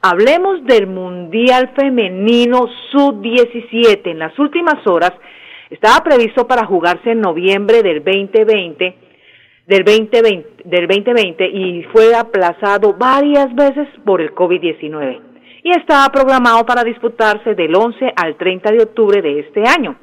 Hablemos 0.00 0.64
del 0.64 0.88
Mundial 0.88 1.72
Femenino 1.76 2.68
Sub-17. 2.90 4.00
En 4.04 4.18
las 4.18 4.36
últimas 4.38 4.84
horas 4.86 5.12
estaba 5.70 6.02
previsto 6.04 6.46
para 6.46 6.66
jugarse 6.66 7.12
en 7.12 7.20
noviembre 7.20 7.82
del 7.82 8.02
2020, 8.02 8.96
del 9.66 9.84
2020, 9.84 10.62
del 10.64 10.86
2020 10.88 11.46
y 11.48 11.82
fue 11.92 12.14
aplazado 12.14 12.94
varias 12.94 13.54
veces 13.54 13.88
por 14.04 14.20
el 14.20 14.34
COVID-19 14.34 15.20
y 15.62 15.70
estaba 15.70 16.08
programado 16.08 16.66
para 16.66 16.82
disputarse 16.82 17.54
del 17.54 17.74
11 17.74 18.12
al 18.16 18.36
30 18.36 18.72
de 18.72 18.82
octubre 18.82 19.22
de 19.22 19.40
este 19.40 19.62
año. 19.66 19.96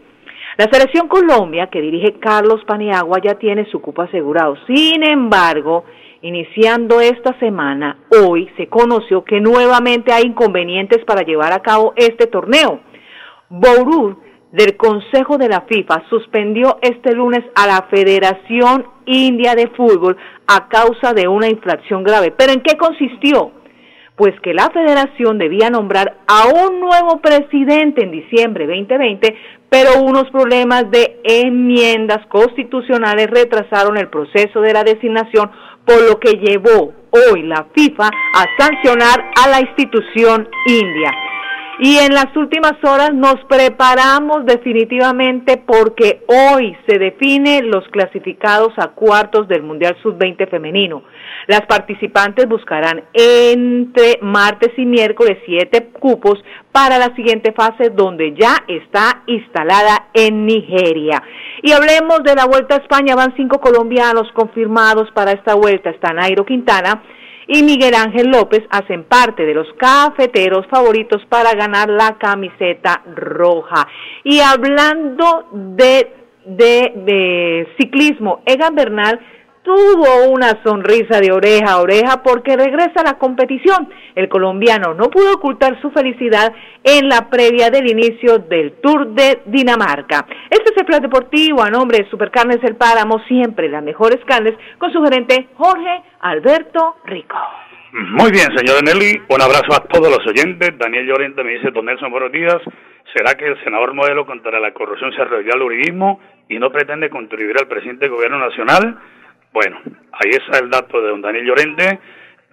La 0.57 0.67
selección 0.71 1.07
Colombia, 1.07 1.67
que 1.67 1.81
dirige 1.81 2.19
Carlos 2.19 2.63
Paniagua, 2.65 3.19
ya 3.23 3.35
tiene 3.35 3.65
su 3.71 3.81
cupo 3.81 4.01
asegurado. 4.01 4.57
Sin 4.67 5.03
embargo, 5.03 5.85
iniciando 6.21 6.99
esta 6.99 7.37
semana, 7.39 7.97
hoy 8.11 8.49
se 8.57 8.67
conoció 8.67 9.23
que 9.23 9.39
nuevamente 9.39 10.11
hay 10.11 10.23
inconvenientes 10.23 11.03
para 11.05 11.21
llevar 11.21 11.53
a 11.53 11.61
cabo 11.61 11.93
este 11.95 12.27
torneo. 12.27 12.81
Bourur, 13.49 14.17
del 14.51 14.77
Consejo 14.77 15.37
de 15.37 15.49
la 15.49 15.61
FIFA, 15.61 16.03
suspendió 16.09 16.79
este 16.81 17.13
lunes 17.13 17.41
a 17.55 17.67
la 17.67 17.87
Federación 17.89 18.85
India 19.05 19.55
de 19.55 19.67
Fútbol 19.67 20.17
a 20.47 20.67
causa 20.67 21.13
de 21.13 21.27
una 21.27 21.47
infracción 21.47 22.03
grave. 22.03 22.33
¿Pero 22.35 22.53
en 22.53 22.61
qué 22.61 22.77
consistió? 22.77 23.51
pues 24.19 24.37
que 24.41 24.53
la 24.53 24.69
federación 24.69 25.37
debía 25.37 25.69
nombrar 25.69 26.17
a 26.27 26.49
un 26.49 26.81
nuevo 26.81 27.21
presidente 27.21 28.03
en 28.03 28.11
diciembre 28.11 28.67
2020, 28.67 29.33
pero 29.69 30.01
unos 30.01 30.29
problemas 30.29 30.91
de 30.91 31.21
enmiendas 31.23 32.25
constitucionales 32.27 33.27
retrasaron 33.27 33.95
el 33.95 34.09
proceso 34.09 34.59
de 34.59 34.73
la 34.73 34.83
designación, 34.83 35.49
por 35.85 36.01
lo 36.01 36.19
que 36.19 36.33
llevó 36.33 36.91
hoy 37.11 37.43
la 37.43 37.65
FIFA 37.73 38.09
a 38.09 38.45
sancionar 38.57 39.31
a 39.41 39.47
la 39.47 39.61
institución 39.61 40.49
india. 40.67 41.13
Y 41.81 41.97
en 41.97 42.13
las 42.13 42.35
últimas 42.35 42.73
horas 42.83 43.13
nos 43.13 43.37
preparamos 43.47 44.45
definitivamente 44.45 45.63
porque 45.65 46.25
hoy 46.27 46.75
se 46.85 46.99
definen 46.99 47.71
los 47.71 47.87
clasificados 47.87 48.73
a 48.77 48.89
cuartos 48.89 49.47
del 49.47 49.63
Mundial 49.63 49.95
Sub-20 50.03 50.49
femenino. 50.49 51.03
Las 51.47 51.61
participantes 51.61 52.49
buscarán 52.49 53.05
entre 53.13 54.19
martes 54.21 54.73
y 54.75 54.85
miércoles 54.85 55.37
siete 55.45 55.87
cupos 55.93 56.43
para 56.73 56.97
la 56.97 57.15
siguiente 57.15 57.53
fase 57.53 57.91
donde 57.91 58.33
ya 58.33 58.57
está 58.67 59.23
instalada 59.27 60.09
en 60.13 60.45
Nigeria. 60.45 61.23
Y 61.63 61.71
hablemos 61.71 62.23
de 62.25 62.35
la 62.35 62.45
Vuelta 62.45 62.75
a 62.75 62.79
España. 62.79 63.15
Van 63.15 63.33
cinco 63.37 63.61
colombianos 63.61 64.29
confirmados 64.33 65.09
para 65.11 65.31
esta 65.31 65.55
vuelta. 65.55 65.91
Está 65.91 66.11
Nairo 66.11 66.45
Quintana 66.45 67.01
y 67.51 67.63
Miguel 67.63 67.95
Ángel 67.95 68.29
López 68.29 68.61
hacen 68.69 69.05
parte 69.05 69.43
de 69.43 69.55
los 69.55 69.67
cafeteros 69.73 70.67
favoritos 70.67 71.25
para 71.29 71.55
ganar 71.55 71.89
la 71.89 72.15
camiseta 72.19 73.01
roja. 73.15 73.87
Y 74.23 74.39
hablando 74.39 75.49
de, 75.51 76.13
de, 76.45 76.93
de 76.95 77.67
ciclismo, 77.79 78.43
Egan 78.45 78.75
Bernal 78.75 79.19
tuvo 79.69 80.31
una 80.31 80.63
sonrisa 80.63 81.19
de 81.21 81.31
oreja 81.31 81.73
a 81.73 81.81
oreja 81.81 82.23
porque 82.23 82.57
regresa 82.57 83.01
a 83.01 83.03
la 83.03 83.19
competición. 83.19 83.87
El 84.15 84.27
colombiano 84.27 84.95
no 84.95 85.11
pudo 85.11 85.35
ocultar 85.35 85.79
su 85.79 85.91
felicidad 85.91 86.51
en 86.83 87.07
la 87.07 87.29
previa 87.29 87.69
del 87.69 87.87
inicio 87.87 88.39
del 88.39 88.81
Tour 88.81 89.09
de 89.09 89.41
Dinamarca. 89.45 90.25
Este 90.49 90.71
es 90.71 90.77
el 90.77 90.85
plan 90.85 91.03
deportivo 91.03 91.61
a 91.61 91.69
nombre 91.69 91.99
de 91.99 92.09
Supercarnes 92.09 92.57
El 92.63 92.77
Páramo, 92.77 93.19
siempre 93.27 93.69
las 93.69 93.83
mejores 93.83 94.17
carnes, 94.25 94.55
con 94.79 94.91
su 94.91 95.03
gerente 95.03 95.49
Jorge 95.53 96.01
Alberto 96.21 96.95
Rico. 97.05 97.37
Muy 97.91 98.31
bien, 98.31 98.47
señor 98.57 98.83
Nelly, 98.83 99.21
un 99.29 99.41
abrazo 99.41 99.71
a 99.75 99.85
todos 99.85 100.09
los 100.09 100.25
oyentes. 100.25 100.75
Daniel 100.79 101.05
Llorente 101.05 101.43
me 101.43 101.51
dice, 101.51 101.69
don 101.69 101.85
Nelson, 101.85 102.11
buenos 102.11 102.31
días. 102.31 102.57
¿Será 103.15 103.35
que 103.35 103.45
el 103.45 103.63
senador 103.63 103.93
modelo 103.93 104.25
contra 104.25 104.59
la 104.59 104.73
corrupción 104.73 105.11
se 105.13 105.21
arregló 105.21 105.53
al 105.53 105.61
uribismo 105.61 106.19
y 106.47 106.57
no 106.57 106.71
pretende 106.71 107.11
contribuir 107.11 107.57
al 107.59 107.67
presidente 107.67 108.05
del 108.05 108.15
gobierno 108.15 108.39
nacional? 108.39 108.97
Bueno, 109.51 109.79
ahí 110.11 110.31
está 110.31 110.59
el 110.59 110.69
dato 110.69 111.01
de 111.01 111.09
don 111.09 111.21
Daniel 111.21 111.45
Llorente. 111.45 111.99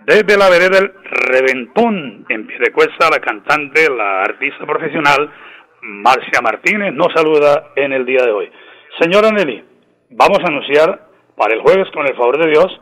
Desde 0.04 0.38
la 0.38 0.48
vereda 0.48 0.80
del 0.80 0.92
Reventón, 1.04 2.24
en 2.28 2.46
Piedecuesta, 2.46 3.10
la 3.10 3.20
cantante, 3.20 3.90
la 3.90 4.22
artista 4.22 4.64
profesional 4.64 5.30
Marcia 5.82 6.40
Martínez 6.42 6.92
nos 6.94 7.12
saluda 7.12 7.72
en 7.76 7.92
el 7.92 8.06
día 8.06 8.24
de 8.24 8.30
hoy. 8.30 8.50
Señora 9.00 9.30
Nelly, 9.30 9.62
vamos 10.10 10.38
a 10.40 10.48
anunciar 10.48 11.06
para 11.36 11.54
el 11.54 11.60
jueves, 11.60 11.90
con 11.92 12.06
el 12.06 12.16
favor 12.16 12.38
de 12.38 12.50
Dios, 12.50 12.80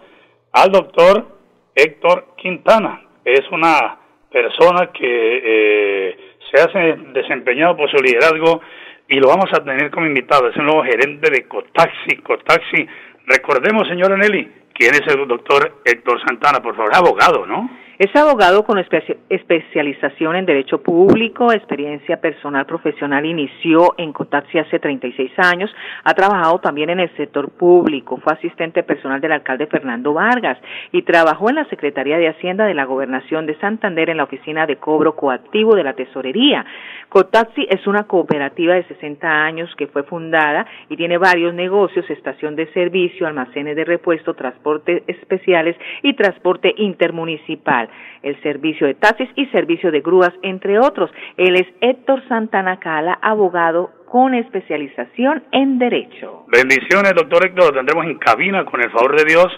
al 0.53 0.71
doctor 0.71 1.27
Héctor 1.75 2.35
Quintana. 2.37 3.03
Es 3.25 3.43
una 3.51 3.99
persona 4.31 4.91
que 4.93 5.41
eh, 5.45 6.17
se 6.51 6.63
ha 6.63 6.67
desempeñado 7.13 7.77
por 7.77 7.91
su 7.91 7.97
liderazgo 7.97 8.61
y 9.09 9.17
lo 9.17 9.29
vamos 9.29 9.51
a 9.53 9.65
tener 9.65 9.91
como 9.91 10.07
invitado. 10.07 10.49
Es 10.49 10.57
el 10.57 10.65
nuevo 10.65 10.85
gerente 10.85 11.31
de 11.31 11.47
Cotaxi. 11.47 12.17
Cotaxi, 12.23 12.87
recordemos, 13.27 13.89
señora 13.89 14.17
Nelly, 14.17 14.51
quién 14.75 14.95
es 14.95 15.03
el 15.07 15.27
doctor 15.27 15.81
Héctor 15.85 16.21
Santana, 16.27 16.61
por 16.61 16.77
favor, 16.77 16.95
abogado, 16.95 17.47
¿no? 17.47 17.71
Es 17.97 18.15
abogado 18.17 18.65
con 18.65 18.85
especialización 19.29 20.35
en 20.35 20.47
Derecho 20.47 20.83
Público, 20.83 21.53
experiencia 21.53 22.21
personal 22.21 22.67
profesional, 22.67 23.25
inició 23.25 23.95
en 23.97 24.13
Cotaxi 24.13 24.59
hace 24.59 24.81
36 24.81 25.31
años, 25.37 25.71
ha 26.03 26.13
trabajado 26.13 26.59
también 26.59 26.91
en 26.91 26.99
el 26.99 27.17
sector 27.17 27.51
público, 27.51 28.17
fue 28.17 28.33
asistente 28.33 28.83
personal 28.83 29.21
del 29.21 29.31
alcalde 29.31 29.69
Fernando 29.69 30.13
Vargas 30.13 30.59
y 30.91 31.03
trabajó 31.03 31.51
en 31.51 31.55
la 31.55 31.67
Secretaría 31.67 32.19
de 32.19 32.27
Hacienda 32.27 32.67
de 32.67 32.75
la 32.75 32.85
Gobernación 32.85 33.47
de 33.47 33.57
Santander 33.61 34.11
en 34.11 34.17
la 34.17 34.25
oficina 34.25 34.67
de 34.67 34.75
cobro 34.75 35.15
coactivo 35.15 35.77
de 35.77 35.85
la 35.85 35.93
Tesorería. 35.93 36.67
Cotaxi 37.09 37.65
es 37.71 37.87
una 37.87 38.09
cooperativa 38.09 38.75
de 38.75 38.83
60 38.89 39.25
años 39.25 39.73
que 39.77 39.87
fue 39.87 40.03
fundada 40.03 40.67
y 40.89 40.97
tiene 40.97 41.17
varios 41.17 41.55
negocios, 41.55 42.11
estación 42.11 42.57
de 42.57 42.67
servicio, 42.73 43.29
almacenes 43.29 43.77
de 43.77 43.85
repuesto, 43.85 44.35
transporte 44.35 45.05
especiales 45.07 45.77
y 46.03 46.15
transporte 46.15 46.75
intermunicipal, 46.77 47.84
el 48.23 48.41
servicio 48.43 48.87
de 48.87 48.95
taxis 48.95 49.29
y 49.37 49.47
servicio 49.47 49.91
de 49.91 50.01
grúas, 50.01 50.33
entre 50.43 50.79
otros. 50.79 51.11
Él 51.37 51.57
es 51.57 51.67
Héctor 51.81 52.27
Santana 52.29 52.79
Cala, 52.79 53.19
abogado 53.23 53.91
con 54.07 54.35
especialización 54.35 55.45
en 55.53 55.79
Derecho. 55.79 56.45
Bendiciones, 56.49 57.15
doctor 57.15 57.47
Héctor. 57.47 57.67
Lo 57.67 57.73
tendremos 57.73 58.07
en 58.07 58.19
cabina 58.19 58.65
con 58.65 58.81
el 58.83 58.91
favor 58.91 59.17
de 59.17 59.25
Dios 59.25 59.49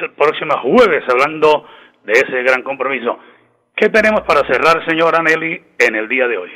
el 0.00 0.10
próximo 0.12 0.56
jueves 0.62 1.04
hablando 1.08 1.66
de 2.04 2.12
ese 2.12 2.42
gran 2.42 2.62
compromiso. 2.62 3.18
¿Qué 3.74 3.88
tenemos 3.88 4.22
para 4.22 4.46
cerrar, 4.46 4.84
señora 4.86 5.22
Nelly, 5.22 5.60
en 5.78 5.94
el 5.96 6.08
día 6.08 6.28
de 6.28 6.38
hoy? 6.38 6.50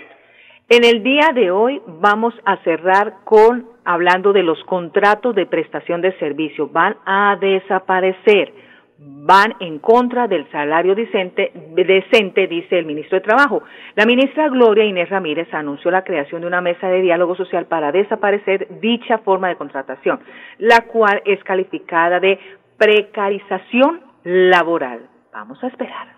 En 0.68 0.84
el 0.84 1.02
día 1.02 1.30
de 1.34 1.50
hoy 1.50 1.80
vamos 1.86 2.34
a 2.44 2.56
cerrar 2.58 3.18
con 3.24 3.68
hablando 3.84 4.32
de 4.32 4.42
los 4.42 4.62
contratos 4.64 5.34
de 5.34 5.46
prestación 5.46 6.00
de 6.00 6.12
servicio. 6.18 6.68
Van 6.68 6.96
a 7.06 7.36
desaparecer, 7.40 8.52
van 8.98 9.54
en 9.60 9.78
contra 9.78 10.26
del 10.26 10.50
salario 10.50 10.94
decente, 10.94 11.52
decente, 11.74 12.46
dice 12.46 12.78
el 12.78 12.86
ministro 12.86 13.18
de 13.18 13.24
Trabajo. 13.24 13.62
La 13.94 14.06
ministra 14.06 14.48
Gloria 14.48 14.84
Inés 14.84 15.10
Ramírez 15.10 15.52
anunció 15.52 15.90
la 15.90 16.04
creación 16.04 16.40
de 16.40 16.46
una 16.46 16.60
mesa 16.60 16.88
de 16.88 17.02
diálogo 17.02 17.36
social 17.36 17.66
para 17.66 17.92
desaparecer 17.92 18.68
dicha 18.80 19.18
forma 19.18 19.48
de 19.48 19.56
contratación, 19.56 20.20
la 20.58 20.82
cual 20.82 21.22
es 21.26 21.42
calificada 21.44 22.20
de 22.20 22.38
precarización 22.78 24.00
laboral. 24.24 25.08
Vamos 25.32 25.62
a 25.62 25.66
esperar. 25.66 26.16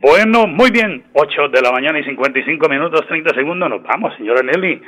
Bueno, 0.00 0.46
muy 0.46 0.70
bien, 0.70 1.04
8 1.14 1.48
de 1.48 1.60
la 1.60 1.72
mañana 1.72 1.98
y 1.98 2.04
55 2.04 2.68
minutos 2.68 3.06
30 3.08 3.34
segundos, 3.34 3.68
nos 3.68 3.82
vamos, 3.82 4.14
señora 4.16 4.42
Nelly. 4.42 4.80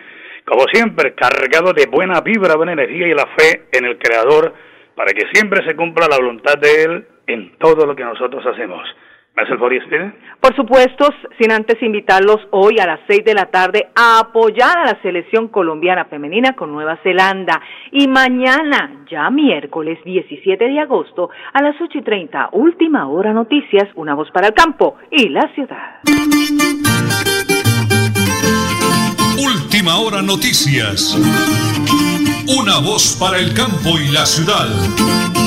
Como 0.44 0.66
siempre, 0.70 1.14
cargado 1.14 1.72
de 1.72 1.86
buena 1.86 2.20
vibra, 2.20 2.54
buena 2.54 2.72
energía 2.72 3.08
y 3.08 3.14
la 3.14 3.26
fe 3.36 3.64
en 3.72 3.86
el 3.86 3.98
Creador, 3.98 4.54
para 4.94 5.12
que 5.12 5.26
siempre 5.32 5.64
se 5.64 5.74
cumpla 5.74 6.06
la 6.08 6.18
voluntad 6.18 6.58
de 6.58 6.82
Él 6.84 7.06
en 7.26 7.56
todo 7.58 7.86
lo 7.86 7.94
que 7.94 8.04
nosotros 8.04 8.44
hacemos. 8.46 8.86
Por 10.40 10.54
supuesto, 10.54 11.08
sin 11.40 11.50
antes 11.50 11.82
invitarlos 11.82 12.38
hoy 12.52 12.78
a 12.78 12.86
las 12.86 13.00
seis 13.08 13.24
de 13.24 13.34
la 13.34 13.46
tarde 13.46 13.88
a 13.96 14.20
apoyar 14.20 14.78
a 14.78 14.84
la 14.84 15.02
selección 15.02 15.48
colombiana 15.48 16.04
femenina 16.04 16.54
con 16.54 16.72
Nueva 16.72 16.98
Zelanda. 17.02 17.60
Y 17.90 18.06
mañana, 18.06 19.04
ya 19.10 19.28
miércoles 19.30 19.98
17 20.04 20.64
de 20.64 20.78
agosto, 20.78 21.30
a 21.52 21.62
las 21.62 21.74
ocho 21.80 21.98
y 21.98 22.02
treinta, 22.02 22.48
última 22.52 23.08
hora 23.08 23.32
noticias, 23.32 23.88
una 23.96 24.14
voz 24.14 24.30
para 24.30 24.46
el 24.46 24.54
campo 24.54 24.96
y 25.10 25.28
la 25.28 25.52
ciudad. 25.54 26.00
Última 29.36 29.96
hora 29.98 30.22
noticias. 30.22 31.18
Una 32.56 32.78
voz 32.78 33.16
para 33.18 33.38
el 33.38 33.52
campo 33.52 33.98
y 33.98 34.12
la 34.12 34.24
ciudad. 34.26 35.43